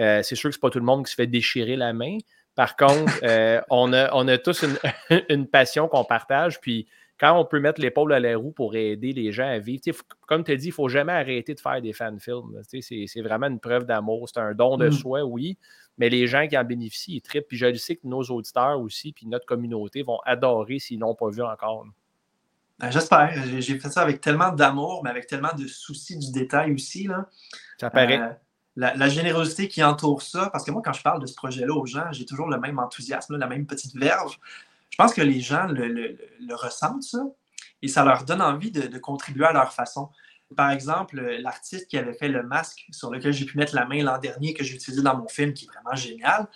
[0.00, 1.92] Euh, c'est sûr que ce n'est pas tout le monde qui se fait déchirer la
[1.92, 2.18] main.
[2.54, 4.78] Par contre, euh, on, a, on a tous une,
[5.28, 6.88] une passion qu'on partage, puis
[7.18, 9.82] quand on peut mettre l'épaule à la roue pour aider les gens à vivre,
[10.26, 12.60] comme tu as dit, il ne faut jamais arrêter de faire des fan-films.
[12.62, 14.28] C'est vraiment une preuve d'amour.
[14.28, 14.92] C'est un don de mm.
[14.92, 15.58] soi, oui,
[15.98, 17.48] mais les gens qui en bénéficient, ils trippent.
[17.48, 21.28] Puis je sais que nos auditeurs aussi, puis notre communauté vont adorer s'ils n'ont pas
[21.28, 21.86] vu encore.
[22.78, 23.32] Ben, j'espère.
[23.58, 27.04] J'ai fait ça avec tellement d'amour, mais avec tellement de soucis du détail aussi.
[27.04, 27.28] Là.
[27.78, 28.20] Ça paraît.
[28.20, 28.32] Euh,
[28.76, 31.86] la, générosité qui entoure ça, parce que moi, quand je parle de ce projet-là aux
[31.86, 34.36] gens, j'ai toujours le même enthousiasme, la même petite verve.
[34.90, 36.16] Je pense que les gens le,
[36.54, 37.24] ressentent, ça,
[37.82, 40.10] et ça leur donne envie de, de contribuer à leur façon.
[40.56, 44.02] Par exemple, l'artiste qui avait fait le masque sur lequel j'ai pu mettre la main
[44.02, 46.48] l'an dernier, que j'ai utilisé dans mon film, qui est vraiment génial,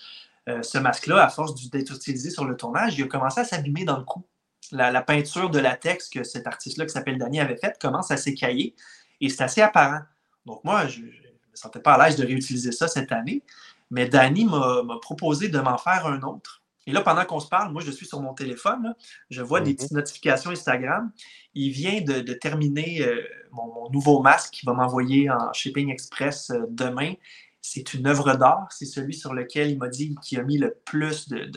[0.48, 3.84] euh, ce masque-là, à force d'être utilisé sur le tournage, il a commencé à s'abîmer
[3.84, 4.26] dans le cou.
[4.72, 8.74] La, peinture de latex que cet artiste-là, qui s'appelle Danny, avait faite, commence à s'écailler
[9.20, 10.00] et c'est assez apparent.
[10.46, 11.10] Donc, moi, je ne me
[11.54, 13.42] sentais pas à l'aise de réutiliser ça cette année,
[13.90, 16.61] mais Danny m'a proposé de m'en faire un autre.
[16.86, 18.94] Et là, pendant qu'on se parle, moi, je suis sur mon téléphone,
[19.30, 19.76] je vois des mhm.
[19.76, 21.12] petites notifications Instagram.
[21.54, 23.22] Il vient de, terminer euh,
[23.52, 27.14] mon, nouveau masque qu'il va m'envoyer en shipping express euh, demain.
[27.60, 28.66] C'est une œuvre d'art.
[28.70, 31.50] C'est celui sur lequel il m'a dit qu'il a mis le plus de,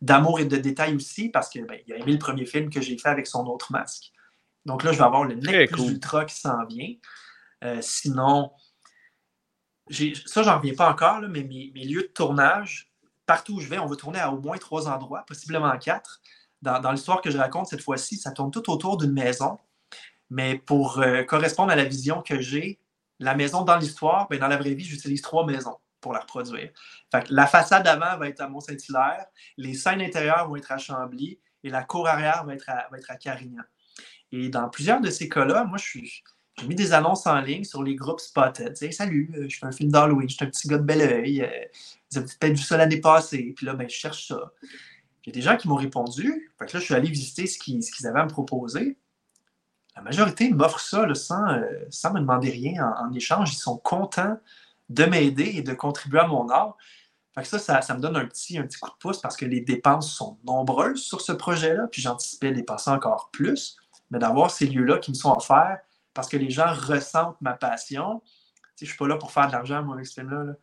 [0.00, 2.98] d'amour et de détails aussi parce qu'il ben, a aimé le premier film que j'ai
[2.98, 4.12] fait avec son autre masque.
[4.66, 6.94] Donc là, je vais avoir le Nec plus ultra qui s'en vient.
[7.64, 8.52] Euh, sinon,
[10.26, 12.89] ça, j'en reviens pas encore, mais mes, lieux de tournage,
[13.30, 16.20] partout où je vais, on va tourner à au moins trois endroits, possiblement quatre.
[16.62, 19.56] Dans, l'histoire que je raconte cette fois-ci, ça tourne tout autour d'une maison.
[20.30, 22.80] Mais pour euh, correspondre à la vision que j'ai,
[23.20, 26.70] la maison dans l'histoire, ben, dans la vraie vie, j'utilise trois maisons pour la reproduire.
[27.28, 29.26] la façade avant va être à Mont-Saint-Hilaire,
[29.56, 32.98] les scènes intérieures vont être à Chambly et la cour arrière va être à, va
[32.98, 33.62] être à Carignan.
[34.32, 36.24] Et dans plusieurs de ces cas-là, moi, je suis,
[36.58, 38.76] j'ai mis des annonces en ligne sur les groupes Spotted.
[38.92, 41.48] salut, euh, je fais un film d'Halloween, je suis un petit gars de bel oeil.
[42.10, 43.52] Vous avez peut-être vu ça l'année passée.
[43.56, 44.52] Puis là, ben, je cherche ça.
[45.24, 46.52] Il y a des gens qui m'ont répondu.
[46.58, 48.98] Là, je suis allé visiter ce qu'ils, avaient à me proposer.
[49.96, 53.52] La majorité m'offre ça sans, euh, sans, me demander rien en, échange.
[53.52, 54.38] Ils sont contents
[54.88, 56.76] de m'aider et de contribuer à mon art.
[57.34, 59.44] Fait que ça, ça, me donne un petit, un petit coup de pouce parce que
[59.44, 61.86] les dépenses sont nombreuses sur ce projet-là.
[61.88, 63.76] Puis j'anticipais dépenser encore plus.
[64.10, 65.78] Mais d'avoir ces lieux-là qui me sont offerts
[66.14, 68.22] parce que les gens ressentent ma passion.
[68.76, 70.54] je ne suis pas là pour faire de l'argent, moi, avec ce film-là.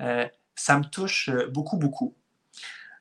[0.00, 0.26] Euh,
[0.58, 2.14] ça me touche euh, beaucoup, beaucoup.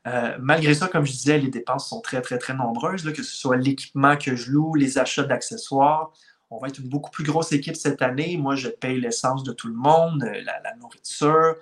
[0.05, 3.35] Euh, malgré ça, comme je disais, les dépenses sont très, très, très nombreuses, que ce
[3.35, 6.13] soit l'équipement que je loue, les achats d'accessoires.
[6.49, 8.37] On va être une beaucoup plus grosse équipe cette année.
[8.37, 11.55] Moi, je paye l'essence de tout le monde, la, nourriture.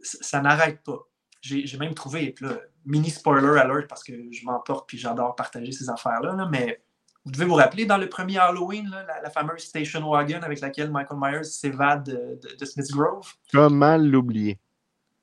[0.00, 0.98] ça, n'arrête pas.
[1.42, 5.88] J'ai même trouvé, là, mini spoiler alert parce que je m'emporte puis j'adore partager ces
[5.90, 6.82] affaires-là, là, mais
[7.24, 8.90] vous devez vous rappeler dans le premier Halloween,
[9.22, 13.32] la, fameuse station wagon avec laquelle Michael Myers s'évade de, de, Smith Grove.
[13.52, 14.58] Comment l'oublier?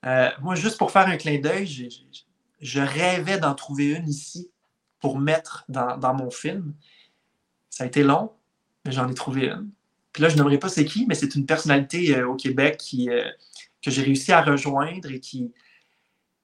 [0.05, 1.89] Euh, moi, juste pour faire un clin d'œil,
[2.61, 4.49] je rêvais d'en trouver une ici
[4.99, 6.73] pour mettre dans, mon film.
[7.69, 8.31] Ça a été long,
[8.85, 9.69] mais j'en ai trouvé une.
[10.13, 13.09] Puis là, je n'aimerais pas c'est qui, mais c'est une personnalité euh, au Québec qui,
[13.09, 13.29] euh,
[13.81, 15.53] que j'ai réussi à rejoindre et qui,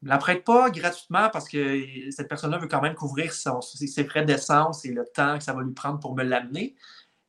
[0.06, 4.24] ne la prête pas gratuitement parce que cette personne-là veut quand même couvrir ses frais
[4.24, 6.76] d'essence et le temps que ça va lui prendre pour me l'amener.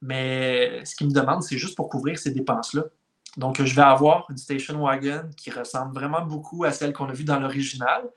[0.02, 2.84] Mais ce qu'il me demande, c'est juste pour couvrir ces dépenses-là.
[3.38, 7.12] Donc, je vais avoir une station wagon qui ressemble vraiment beaucoup à celle qu'on a
[7.12, 8.10] vue dans l'original.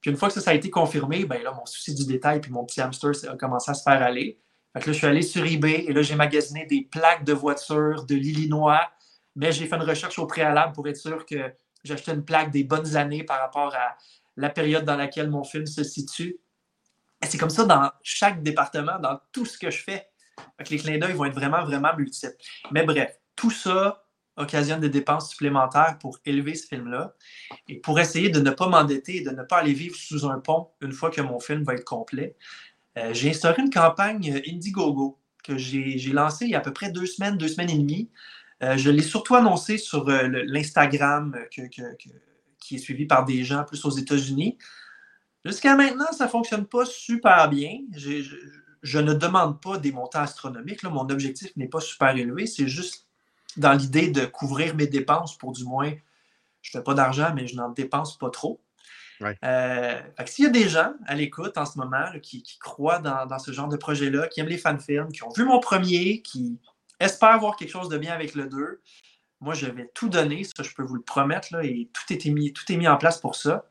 [0.00, 2.50] Puis une fois que ça, a été confirmé, ben là, mon souci du détail puis
[2.50, 4.40] mon petit hamster a commencé à se faire aller.
[4.72, 7.32] Fait que là, je suis allé sur eBay et là, j'ai magasiné des plaques de
[7.32, 8.80] voitures de l'Illinois.
[9.36, 11.52] Mais j'ai fait une recherche au préalable pour être sûr que
[11.92, 13.96] acheté une plaque des bonnes années par rapport à
[14.36, 16.38] la période dans laquelle mon film se situe.
[17.22, 20.08] C'est comme ça dans chaque département, dans tout ce que je fais.
[20.68, 22.36] les clins d'œil vont être vraiment, vraiment multiples.
[22.70, 24.04] Mais bref, tout ça,
[24.36, 27.14] occasionne des dépenses supplémentaires pour élever ce film-là
[27.68, 30.40] et pour essayer de ne pas m'endetter et de ne pas aller vivre sous un
[30.40, 32.36] pont une fois que mon film va être complet.
[32.98, 36.90] Euh, j'ai instauré une campagne Indiegogo que j'ai lancée il y a à peu près
[36.90, 38.10] deux semaines, deux semaines et demie.
[38.62, 43.84] Euh, je l'ai surtout annoncé sur euh, l'Instagram qui est suivi par des gens plus
[43.84, 44.58] aux États-Unis.
[45.44, 47.80] Jusqu'à maintenant, ça ne fonctionne pas super bien.
[47.94, 50.82] Je, ne demande pas des montants astronomiques.
[50.84, 52.46] Mon objectif n'est pas super élevé.
[52.46, 53.06] C'est juste
[53.56, 55.92] dans l'idée de couvrir mes dépenses pour du moins,
[56.62, 58.60] je ne fais pas d'argent, mais je n'en dépense pas trop.
[59.44, 63.52] Euh, s'il y a des gens à l'écoute en ce moment qui, croient dans, ce
[63.52, 66.58] genre de projet-là, qui aiment les fan-films, qui ont vu mon premier, qui
[67.04, 68.80] espèrent voir quelque chose de bien avec le 2,
[69.44, 72.52] moi, je vais tout donner, ça, je peux vous le promettre, et tout, est mis,
[72.52, 73.66] tout est mis en place pour ça.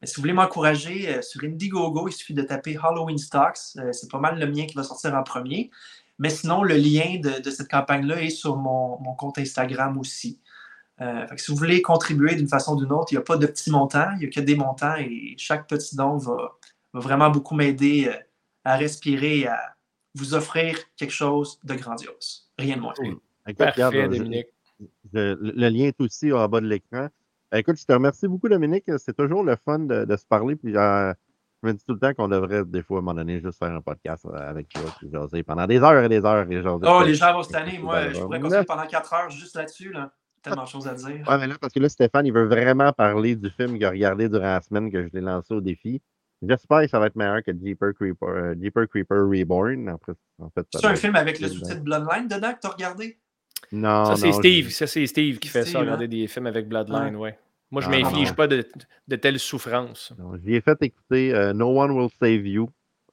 [0.00, 3.58] Mais si vous voulez m'encourager, euh, sur Indiegogo, il suffit de taper Halloween Stocks.
[3.76, 5.70] Euh, c'est pas mal le mien qui va sortir en premier.
[6.18, 10.40] Mais sinon, le lien de, cette campagne-là est sur mon, compte Instagram aussi.
[11.00, 13.46] Euh, si vous voulez contribuer d'une façon ou d'une autre, il n'y a pas de
[13.46, 16.58] petits montants, il n'y a que des montants et chaque petit don va,
[16.92, 18.14] vraiment beaucoup m'aider
[18.64, 19.76] à respirer à
[20.14, 22.49] vous offrir quelque chose de grandiose.
[22.60, 22.94] Rien de moins.
[23.56, 24.46] Parfait, Dominique.
[25.12, 27.08] le lien est aussi en bas de l'écran.
[27.50, 28.84] Ben, écoute, je te remercie beaucoup, Dominique.
[28.98, 30.54] C'est toujours le fun de, se parler.
[30.54, 31.12] Puis, euh,
[31.62, 33.58] je me dis tout le temps qu'on devrait, des fois, à un moment donné, juste
[33.58, 36.50] faire un podcast euh, avec toi, puis jaser pendant des heures et des heures.
[36.50, 37.78] Et oh, les gens vont cette année.
[37.78, 39.92] Moi, je pourrais continuer pendant quatre heures juste là-dessus.
[39.92, 40.12] Là.
[40.42, 41.26] Tellement de choses à dire.
[41.28, 43.90] Ouais, mais là, parce que là, Stéphane, il veut vraiment parler du film qu'il a
[43.90, 46.00] regardé durant la semaine que je l'ai lancé au défi.
[46.42, 49.90] J'espère que ça va être meilleur que Deeper Creeper, euh, Creeper Reborn.
[50.38, 53.18] En fait, c'est un film avec le sous-titre Bloodline dedans que tu as regardé?
[53.72, 54.70] Non, ça, c'est Steve.
[54.70, 55.82] Ça, c'est Steve qui fait ça, hein?
[55.82, 57.38] regarder des films avec Bloodline, ouais.
[57.70, 58.66] Moi, je ne ah, m'inflige pas de,
[59.06, 60.12] de telles souffrances.
[60.44, 62.68] J'y ai fait écouter euh, No One Will Save You,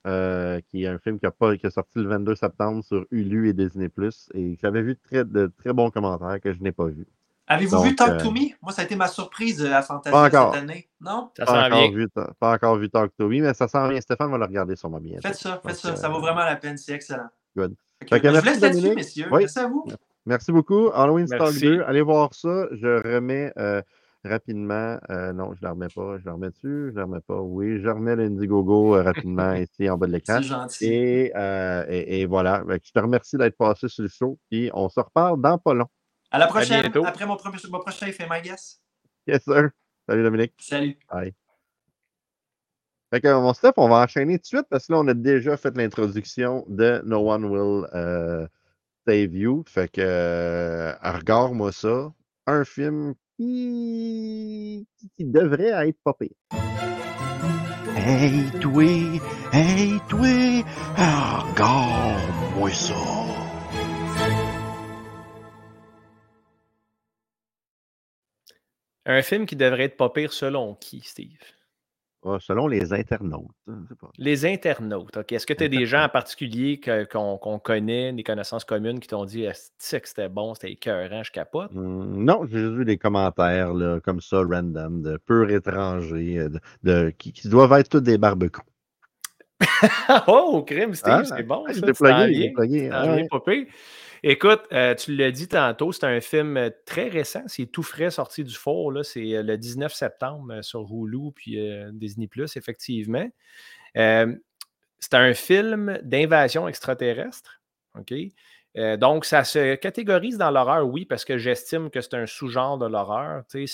[0.08, 3.06] euh, qui est un film qui, a pas, qui est sorti le 22 septembre sur
[3.12, 3.90] Hulu et Disney+.
[4.34, 7.08] Et j'avais vu très, de très bons commentaires que je n'ai pas vus.
[7.48, 8.56] Avez-vous vu Talk to euh, Me?
[8.62, 10.90] Moi, ça a été ma surprise à Fantasy cette année.
[11.00, 11.30] Non?
[11.38, 12.08] Ça pas, encore vu,
[12.40, 14.02] pas encore vu Talk to Me, mais ça sent bien.
[14.02, 15.20] Stéphane va le regarder sur ma bien.
[15.22, 15.96] Faites ça, faites ça.
[15.96, 16.78] Ça vaut vraiment la peine.
[16.78, 17.30] C'est excellent.
[17.56, 17.74] Good.
[18.12, 19.28] je vous laisse là-dessus, messieurs.
[19.32, 19.86] Merci à vous.
[20.26, 20.90] Merci beaucoup.
[20.94, 22.68] Halloween Stock 2, allez voir ça.
[22.74, 23.82] Je remets euh,
[24.26, 24.98] rapidement.
[25.10, 26.18] Euh, non, je ne la remets pas.
[26.18, 26.90] Je la remets dessus.
[26.90, 27.40] Je ne la remets pas.
[27.40, 30.40] Oui, je remets l'Indiegogo euh, rapidement ici en bas de l'écran.
[30.42, 30.86] C'est gentil.
[30.86, 32.62] Et, et, voilà.
[32.68, 34.38] Je te remercie d'être passé sur le show.
[34.52, 35.88] Puis on se reparle dans pas long.
[36.32, 36.92] À la prochaine.
[37.06, 37.38] après mon,
[37.70, 38.82] mon prochain fait my guess.
[39.28, 39.70] Yes, sir.
[40.08, 40.54] Salut Dominique.
[40.60, 40.98] Salut.
[41.12, 41.34] Bye.
[43.10, 45.14] Fait que mon Steph, on va enchaîner tout de suite parce que là, on a
[45.14, 47.86] déjà fait l'introduction de No One Will
[49.08, 49.64] Save You.
[49.68, 52.12] Fait que, euh, regarde-moi ça.
[52.46, 56.36] Un film qui, qui devrait être popé.
[57.96, 58.84] Hey, toi!
[59.54, 60.64] Hey, toi!
[60.98, 63.27] Regarde-moi ça!
[69.08, 71.40] Un film qui devrait être pas pire selon qui, Steve?
[72.42, 73.48] selon les internautes.
[73.70, 73.86] Hein,
[74.18, 75.32] les internautes, OK.
[75.32, 76.80] Est-ce que tu as des gens en particulier
[77.10, 79.54] qu'on connaît, des connaissances communes qui t'ont dit que
[80.04, 81.72] c'était bon, c'était écœurant, je capote?
[81.72, 86.50] Mmh, non, j'ai juste vu des commentaires là, comme ça, random, de purs étrangers, euh,
[86.84, 88.60] de, qui, doivent être tous des barbecues.
[90.28, 91.64] oh, crime, Steve, ah, c'est bon.
[91.70, 92.92] Je l'ai plugué.
[94.24, 98.10] Écoute, euh, tu l'as dit tantôt, c'est un film euh, très récent, c'est tout frais
[98.10, 98.94] sorti du four.
[99.04, 101.58] C'est euh, le 19 septembre sur Hulu puis
[101.94, 103.28] Disney Plus, effectivement.
[103.96, 107.62] c'est un film d'invasion extraterrestre.
[107.98, 108.14] OK?
[109.00, 112.86] donc, ça se catégorise dans l'horreur, oui, parce que j'estime que c'est un sous-genre de
[112.86, 113.44] l'horreur.
[113.48, 113.66] C'est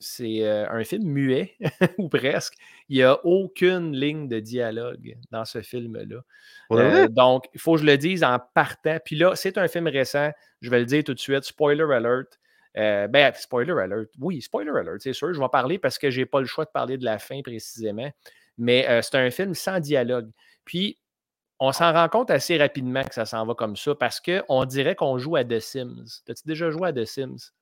[0.00, 1.56] c'est un film muet,
[1.98, 2.54] ou presque.
[2.88, 7.08] Il n'y a aucune ligne de dialogue dans ce film-là.
[7.08, 8.98] donc, il faut que je le dise en partant.
[9.04, 10.30] Puis là, c'est un film récent.
[10.60, 11.44] Je vais le dire tout de suite.
[11.44, 12.38] Spoiler alert.
[12.74, 14.10] ben, spoiler alert.
[14.18, 15.32] Oui, spoiler alert, c'est sûr.
[15.32, 17.18] Je vais en parler parce que je n'ai pas le choix de parler de la
[17.18, 18.10] fin précisément.
[18.58, 20.30] Mais c'est un film sans dialogue.
[20.64, 20.98] Puis,
[21.60, 24.94] on s'en rend compte assez rapidement que ça s'en va comme ça parce qu'on dirait
[24.94, 26.22] qu'on joue à The Sims.
[26.28, 27.52] As-tu déjà joué à The Sims?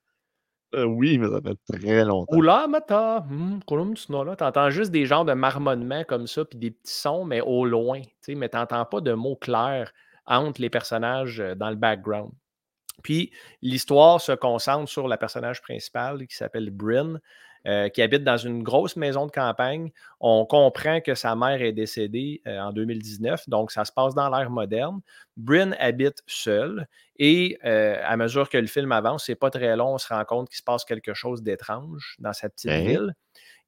[0.73, 2.35] Euh, oui, mais ça fait très longtemps.
[2.35, 6.93] Oula, Mata, hmm, tu entends juste des genres de marmonnements comme ça, puis des petits
[6.93, 8.01] sons, mais au loin.
[8.27, 9.91] Mais tu n'entends pas de mots clairs
[10.25, 12.31] entre les personnages euh, dans le background.
[13.03, 17.19] Puis l'histoire se concentre sur la personnage principale qui s'appelle Bryn,
[17.65, 19.91] euh, qui habite dans une grosse maison de campagne.
[20.19, 24.29] On comprend que sa mère est décédée euh, en 2019, donc ça se passe dans
[24.29, 24.99] l'ère moderne.
[25.37, 26.87] Bryn habite seul
[27.17, 30.25] et euh, à mesure que le film avance, c'est pas très long, on se rend
[30.25, 32.81] compte qu'il se passe quelque chose d'étrange dans cette petite hein?
[32.81, 33.15] ville.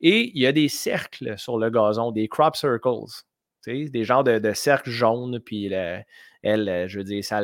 [0.01, 2.89] Et il y a des cercles sur le gazon, des crop circles,
[3.65, 5.69] des genres de, cercles jaunes, puis
[6.45, 7.41] elle, euh, je veux dire, ça,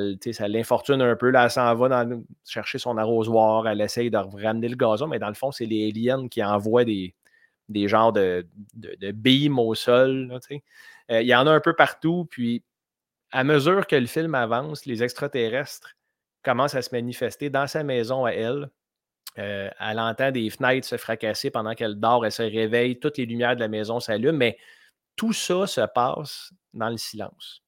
[0.47, 1.31] l'infortune un peu.
[1.31, 2.05] Là, elle s'en va
[2.45, 5.89] chercher son arrosoir, elle essaye de ramener le gazon, mais dans le fond, c'est les
[5.89, 7.15] aliens qui envoient des,
[7.67, 10.39] des genres de, de, au sol.
[11.09, 12.63] il y en a un peu partout, puis
[13.31, 15.95] à mesure que le film avance, les extraterrestres
[16.43, 18.69] commencent à se manifester dans sa maison à elle.
[19.39, 23.25] Euh, elle entend des fenêtres se fracasser pendant qu'elle dort, elle se réveille, toutes les
[23.25, 24.57] lumières de la maison s'allument, mais
[25.15, 27.60] tout ça se passe dans le silence.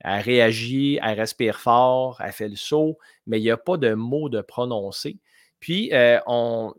[0.00, 3.94] Elle réagit, elle respire fort, elle fait le saut, mais il n'y a pas de
[3.94, 5.18] mots de prononcer.
[5.60, 6.72] Puis, euh, on,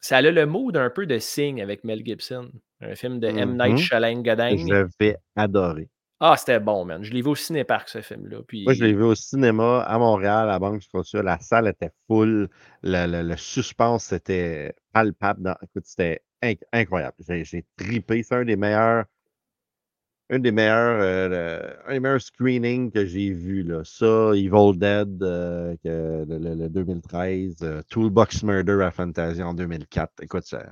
[0.00, 2.50] ça a le mot d'un peu de signe avec Mel Gibson,
[2.80, 3.56] un film de M.
[3.56, 5.88] Night mm Je vais adorer.
[6.20, 7.02] Ah, c'était bon, man.
[7.02, 8.38] Je l'ai vu au cinéparc, ce film-là.
[8.46, 8.64] Puis...
[8.64, 11.22] Moi, je l'ai vu au cinéma à Montréal, à Banque Scotia.
[11.22, 12.48] La salle était full.
[12.82, 15.56] Le, suspense, c'était palpable.
[15.62, 16.22] Écoute, c'était
[16.72, 17.16] incroyable.
[17.28, 18.22] J'ai tripé.
[18.22, 19.04] C'est un des meilleurs.
[20.30, 23.62] Un des meilleurs, euh, un des meilleurs screenings que j'ai vu.
[23.62, 23.82] Là.
[23.84, 30.22] Ça, Evil Dead, euh, le, 2013, euh, Toolbox Murder à Fantasy en 2004.
[30.22, 30.64] Écoute, ça,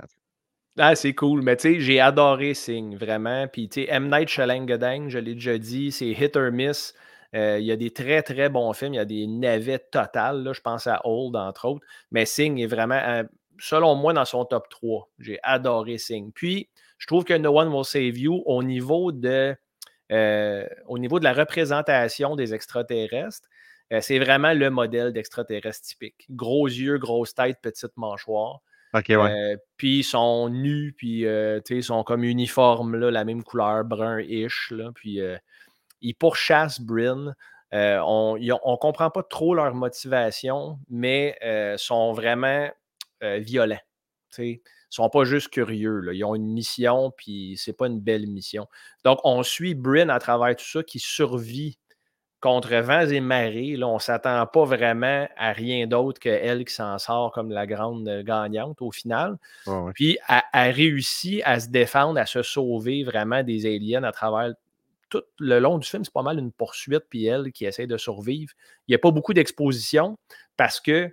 [0.79, 1.43] ah, c'est cool.
[1.43, 3.47] Mais tu sais, j'ai adoré Sing, vraiment.
[3.47, 4.09] Puis tu sais, M.
[4.09, 6.95] Night Shyamalan, je l'ai déjà dit, c'est hit or miss.
[7.33, 8.95] Il y a des très, très bons films.
[8.95, 10.43] Il y a des navets totales.
[10.43, 10.53] Là.
[10.53, 11.85] Je pense à Old, entre autres.
[12.11, 13.23] Mais Sing est vraiment,
[13.59, 15.09] selon moi, dans son top 3.
[15.19, 16.31] J'ai adoré Sing.
[16.31, 16.69] Puis,
[17.03, 19.53] je trouve que No One Will Save You, au niveau de,
[20.13, 23.49] euh, au niveau de la représentation des extraterrestres,
[23.99, 26.25] c'est vraiment le modèle d'extraterrestre typique.
[26.29, 28.61] Gros yeux, grosse tête, petite mâchoire.
[28.95, 33.83] Euh, puis ils sont nus, puis euh, ils sont comme uniformes, là, la même couleur,
[33.83, 34.73] brun-ish.
[34.95, 35.37] Puis euh,
[35.99, 37.35] ils pourchassent Bryn.
[37.73, 41.37] on ne comprend pas trop leur motivation, mais
[41.77, 42.69] sont vraiment
[43.21, 43.81] violents.
[44.95, 45.99] Sont pas juste curieux.
[45.99, 46.13] Là.
[46.13, 48.67] Ils ont une mission, puis c'est pas une belle mission.
[49.03, 51.77] Donc, on suit Bryn à travers tout ça qui survit
[52.43, 56.73] contre vents et marées, là, on ne s'attend pas vraiment à rien d'autre qu'elle qui
[56.73, 59.37] s'en sort comme la grande euh, gagnante au final.
[59.93, 64.51] Puis elle, a réussi à se défendre, à se sauver vraiment des aliens à travers
[65.09, 66.03] tout le long du film.
[66.03, 68.51] C'est pas mal une poursuite, puis elle qui essaie de survivre.
[68.89, 70.17] Il n'y a pas beaucoup d'exposition
[70.57, 71.09] parce que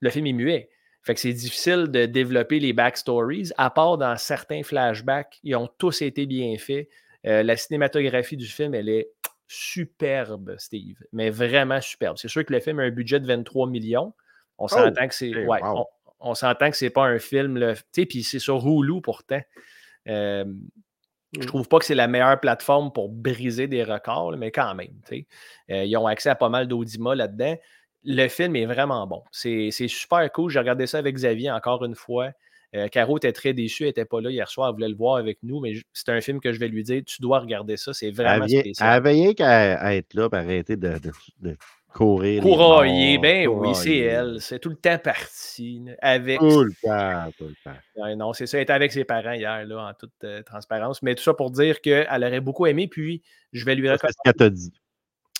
[0.00, 0.71] le film est muet.
[1.02, 5.40] Fait que c'est difficile de développer les backstories, à part dans certains flashbacks.
[5.42, 6.88] Ils ont tous été bien faits.
[7.26, 9.10] Euh, la cinématographie du film, elle est
[9.48, 12.16] superbe, Steve, mais vraiment superbe.
[12.18, 14.14] C'est sûr que le film a un budget de 23 millions.
[14.58, 14.68] On oh!
[14.68, 15.44] s'entend que c'est.
[15.44, 15.60] Ouais,
[16.20, 17.74] on, s'entend que c'est pas un film.
[17.92, 19.40] Puis c'est sur Hulu pourtant.
[20.08, 20.44] Euh,
[21.32, 21.46] je mmh.
[21.46, 25.00] trouve pas que c'est la meilleure plateforme pour briser des records, mais quand même.
[25.70, 27.56] Euh, ils ont accès à pas mal d'audima là-dedans.
[28.04, 29.22] Le film est vraiment bon.
[29.30, 30.50] C'est super cool.
[30.50, 32.32] J'ai regardé ça avec Xavier encore une fois.
[32.74, 35.16] Euh, Caro était très déçue, elle n'était pas là hier soir, elle voulait le voir
[35.16, 37.92] avec nous, mais c'est un film que je vais lui dire tu dois regarder ça,
[37.92, 38.88] c'est vraiment spécial.
[38.88, 40.98] Elle avait rien qu'à être là, pour arrêter de,
[41.92, 42.42] courir.
[42.42, 44.38] Courailler, ben oui, c'est elle.
[44.40, 45.84] C'est tout le temps parti.
[46.00, 46.38] Avec...
[46.38, 48.16] Tout le temps, tout le temps.
[48.16, 48.56] non, c'est ça.
[48.56, 51.02] Elle était avec ses parents hier, là, en toute euh, transparence.
[51.02, 53.22] Mais tout ça pour dire qu'elle aurait beaucoup aimé, puis
[53.52, 54.14] je vais lui recommander.
[54.24, 54.72] C'est ce qu'elle t'a dit.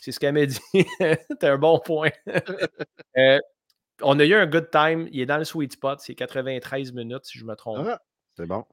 [0.02, 0.58] C'est ce qu'elle m'a dit.
[0.98, 2.10] c'est un bon point.
[3.16, 3.38] euh,
[4.02, 5.08] on a eu un good time.
[5.12, 6.00] Il est dans le sweet spot.
[6.00, 7.86] C'est 93 minutes, si je me trompe.
[7.88, 8.00] Ah,
[8.36, 8.64] c'est bon.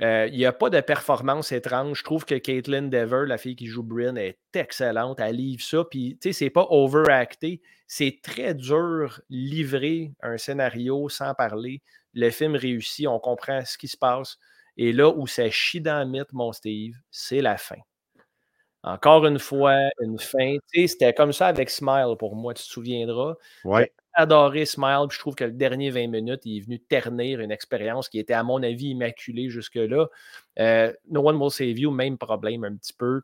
[0.00, 1.98] Euh, il n'y a pas de performance étrange.
[1.98, 5.18] Je trouve que Caitlin Dever, la fille qui joue Bryn, est excellente.
[5.18, 5.82] Elle livre ça.
[5.90, 7.62] Puis, tu sais, c'est pas overacté.
[7.88, 11.82] C'est très dur livrer un scénario sans parler.
[12.14, 13.08] Le film réussit.
[13.08, 14.38] On comprend ce qui se passe.
[14.76, 17.80] Et là où ça chie dans le mythe, mon Steve, c'est la fin.
[18.82, 20.56] Encore une fois, une fin.
[20.74, 23.34] C'était comme ça avec Smile pour moi, tu te souviendras.
[23.64, 25.06] Ouais adoré Smile.
[25.10, 28.34] je trouve que le dernier 20 minutes, il est venu ternir une expérience qui était,
[28.34, 30.06] à mon avis, immaculée jusque-là.
[30.58, 33.22] Euh, no One Will Save You, même problème un petit peu.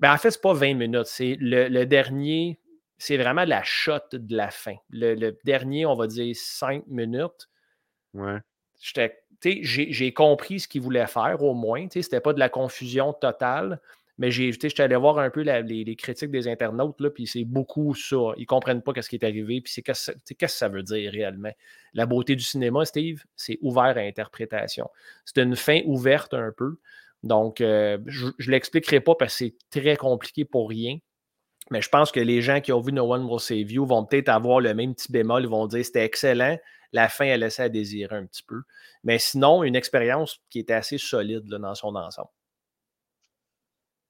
[0.00, 1.06] Mais ben, en fait, ce n'est pas 20 minutes.
[1.06, 2.58] C'est le, dernier,
[2.98, 4.74] c'est vraiment la shot de la fin.
[4.90, 7.48] Le, dernier, on va dire 5 minutes.
[8.14, 8.38] Ouais.
[9.40, 11.86] J'ai compris ce qu'il voulait faire au moins.
[11.92, 13.80] Ce n'était pas de la confusion totale.
[14.18, 17.94] Mais j'ai, j'étais allé voir un peu les, critiques des internautes, là, puis c'est beaucoup
[17.94, 18.16] ça.
[18.36, 21.10] Ils ne comprennent pas ce qui est arrivé, puis c'est qu'est-ce que ça veut dire
[21.10, 21.52] réellement.
[21.94, 24.88] La beauté du cinéma, Steve, c'est ouvert à interprétation.
[25.24, 26.76] C'est une fin ouverte un peu.
[27.22, 30.98] Donc, euh, je ne l'expliquerai pas parce que c'est très compliqué pour rien.
[31.70, 34.04] Mais je pense que les gens qui ont vu No One Will Save You vont
[34.04, 35.44] peut-être avoir le même petit bémol.
[35.44, 36.58] Ils vont dire c'était excellent.
[36.92, 38.62] La fin, elle laissait à désirer un petit peu.
[39.04, 42.28] Mais sinon, une expérience qui était assez solide dans son ensemble.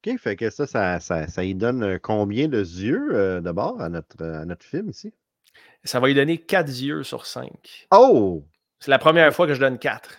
[0.05, 3.81] OK, fait que ça, ça, ça, ça y donne euh, combien de yeux euh, d'abord
[3.81, 5.13] à notre, à notre film ici?
[5.85, 7.87] Ça va lui donner 4 yeux sur 5.
[7.93, 8.45] Oh!
[8.81, 10.19] C'est la première fois que je donne 4.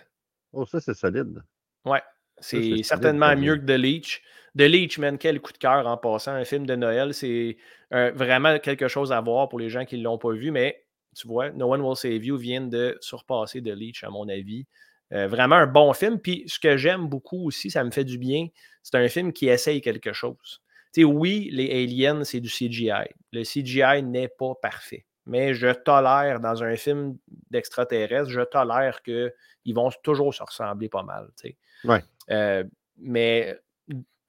[0.52, 1.42] Oh, ça, c'est solide.
[1.84, 2.02] Ouais.
[2.38, 4.22] C'est certainement mieux que The Leech.
[4.56, 6.32] The Leech, man, quel coup de cœur en passant.
[6.32, 7.56] Un film de Noël, c'est
[7.92, 10.82] euh, vraiment quelque chose à voir pour les gens qui ne l'ont pas vu, mais
[11.14, 14.66] tu vois, No One Will Save You vient de surpasser The Leech, à mon avis.
[15.12, 16.18] Euh, vraiment un bon film.
[16.18, 18.48] Puis ce que j'aime beaucoup aussi, ça me fait du bien,
[18.82, 20.62] c'est un film qui essaye quelque chose.
[20.92, 23.08] Tu sais, oui, les aliens, c'est du CGI.
[23.32, 25.04] Le CGI n'est pas parfait.
[25.26, 27.16] Mais je tolère dans un film
[27.50, 31.28] d'extraterrestre, je tolère qu'ils vont toujours se ressembler pas mal.
[31.40, 31.56] Tu sais.
[31.84, 32.02] Ouais.
[32.30, 32.64] Euh,
[32.98, 33.58] mais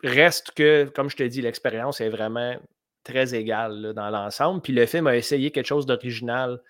[0.04, 2.56] reste que, comme je te dis, l'expérience est vraiment
[3.04, 4.62] très égale là, dans l'ensemble.
[4.62, 6.62] Puis le film a essayé quelque chose d'original.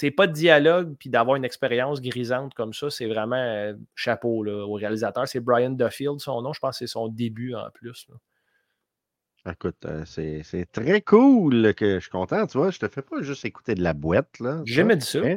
[0.00, 4.44] C'est pas de dialogue, puis d'avoir une expérience grisante comme ça, c'est vraiment euh, chapeau
[4.44, 5.26] là, au réalisateur.
[5.26, 6.52] C'est Brian Duffield, son nom.
[6.52, 8.06] Je pense que c'est son début en plus.
[8.08, 9.52] là.
[9.52, 12.70] Écoute, euh, c'est très cool que je suis content, tu vois.
[12.70, 14.60] Je te fais pas juste écouter de la boîte, là.
[14.66, 15.18] J'ai jamais dit ça.
[15.24, 15.36] hein?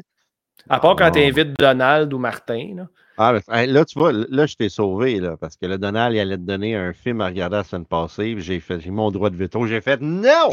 [0.70, 1.12] À part quand Ah.
[1.12, 2.74] tu invites Donald ou Martin.
[2.76, 2.88] là.
[3.18, 6.20] Ah, ben, là, tu vois, là, je t'ai sauvé, là, parce que le Donald, il
[6.20, 9.30] allait te donner un film à regarder la semaine passée, j'ai fait, j'ai mon droit
[9.30, 10.52] de veto, j'ai fait non!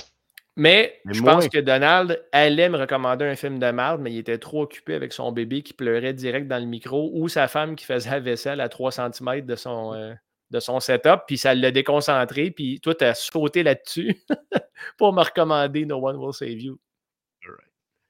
[0.59, 4.19] Mais, Mais je pense que Donald allait me recommander un film de merde, mais il
[4.19, 7.77] était trop occupé avec son bébé qui pleurait direct dans le micro ou sa femme
[7.77, 10.13] qui faisait la vaisselle à 3 cm de son, euh,
[10.51, 14.17] de son setup, puis ça l'a déconcentré, puis toi, tu as sauté là-dessus
[14.99, 16.81] pour me recommander No One Will Save You.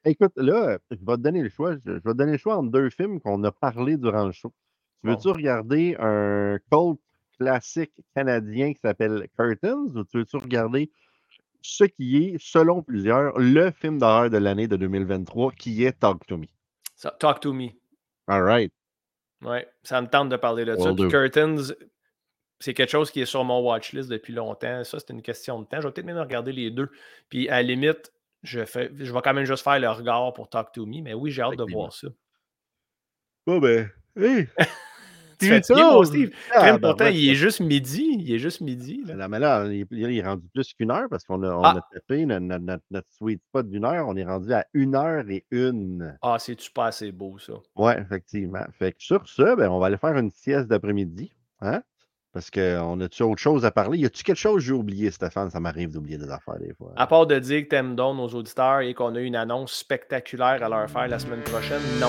[0.07, 1.75] Écoute, là, je vais te donner le choix.
[1.85, 4.55] Je vais te donner le choix entre deux films qu'on a parlé durant le show.
[5.03, 6.99] Tu veux-tu regarder un cult
[7.39, 10.91] classique canadien qui s'appelle Curtains ou tu veux-tu regarder
[11.61, 16.27] ce qui est, selon plusieurs, le film d'horreur de l'année de 2023 qui est Talk
[16.27, 16.47] to Me?
[16.95, 17.69] Ça, Talk to me.
[18.27, 18.73] All right.
[19.43, 20.93] Ouais, ça me tente de parler de ça.
[21.09, 21.75] Curtains,
[22.59, 24.83] c'est quelque chose qui est sur mon watchlist depuis longtemps.
[24.85, 25.81] Ça, c'est une question de temps.
[25.81, 26.91] Je vais peut-être même regarder les deux.
[27.29, 30.49] Puis à la limite, je, fais, je vais quand même juste faire le regard pour
[30.49, 31.01] Talk to Me.
[31.03, 32.09] Mais oui, j'ai hâte de voir ça.
[33.47, 34.49] Bon, ben, hey!
[35.39, 36.31] Tu fatigué, mon Steve?
[36.55, 38.17] ah, ben, pourtant, ouais, il est juste midi.
[38.21, 39.03] Il est juste midi.
[39.07, 39.15] là.
[39.15, 41.77] Non, mais là, il, il est rendu plus qu'une heure parce qu'on a, on Ah.
[41.79, 44.07] a tapé notre, notre- notre- notre sweet spot d'une heure.
[44.09, 46.17] On est rendu à une heure et une.
[46.23, 47.55] Ah, c'est-tu pas assez beau, ça?
[47.77, 48.65] Oui, effectivement.
[48.79, 51.33] Fait que sur ça, ben, on va aller faire une sieste d'après-midi.
[51.61, 51.83] Hein?
[52.33, 53.99] Parce qu'on a-tu autre chose à parler?
[53.99, 55.51] Y a-tu quelque chose que j'ai oublié, Stéphane?
[55.51, 56.93] Ça m'arrive d'oublier des affaires des fois.
[56.95, 60.63] À part de dire que t'aimes donc nos auditeurs et qu'on a une annonce spectaculaire
[60.63, 62.09] à leur faire la semaine prochaine, non.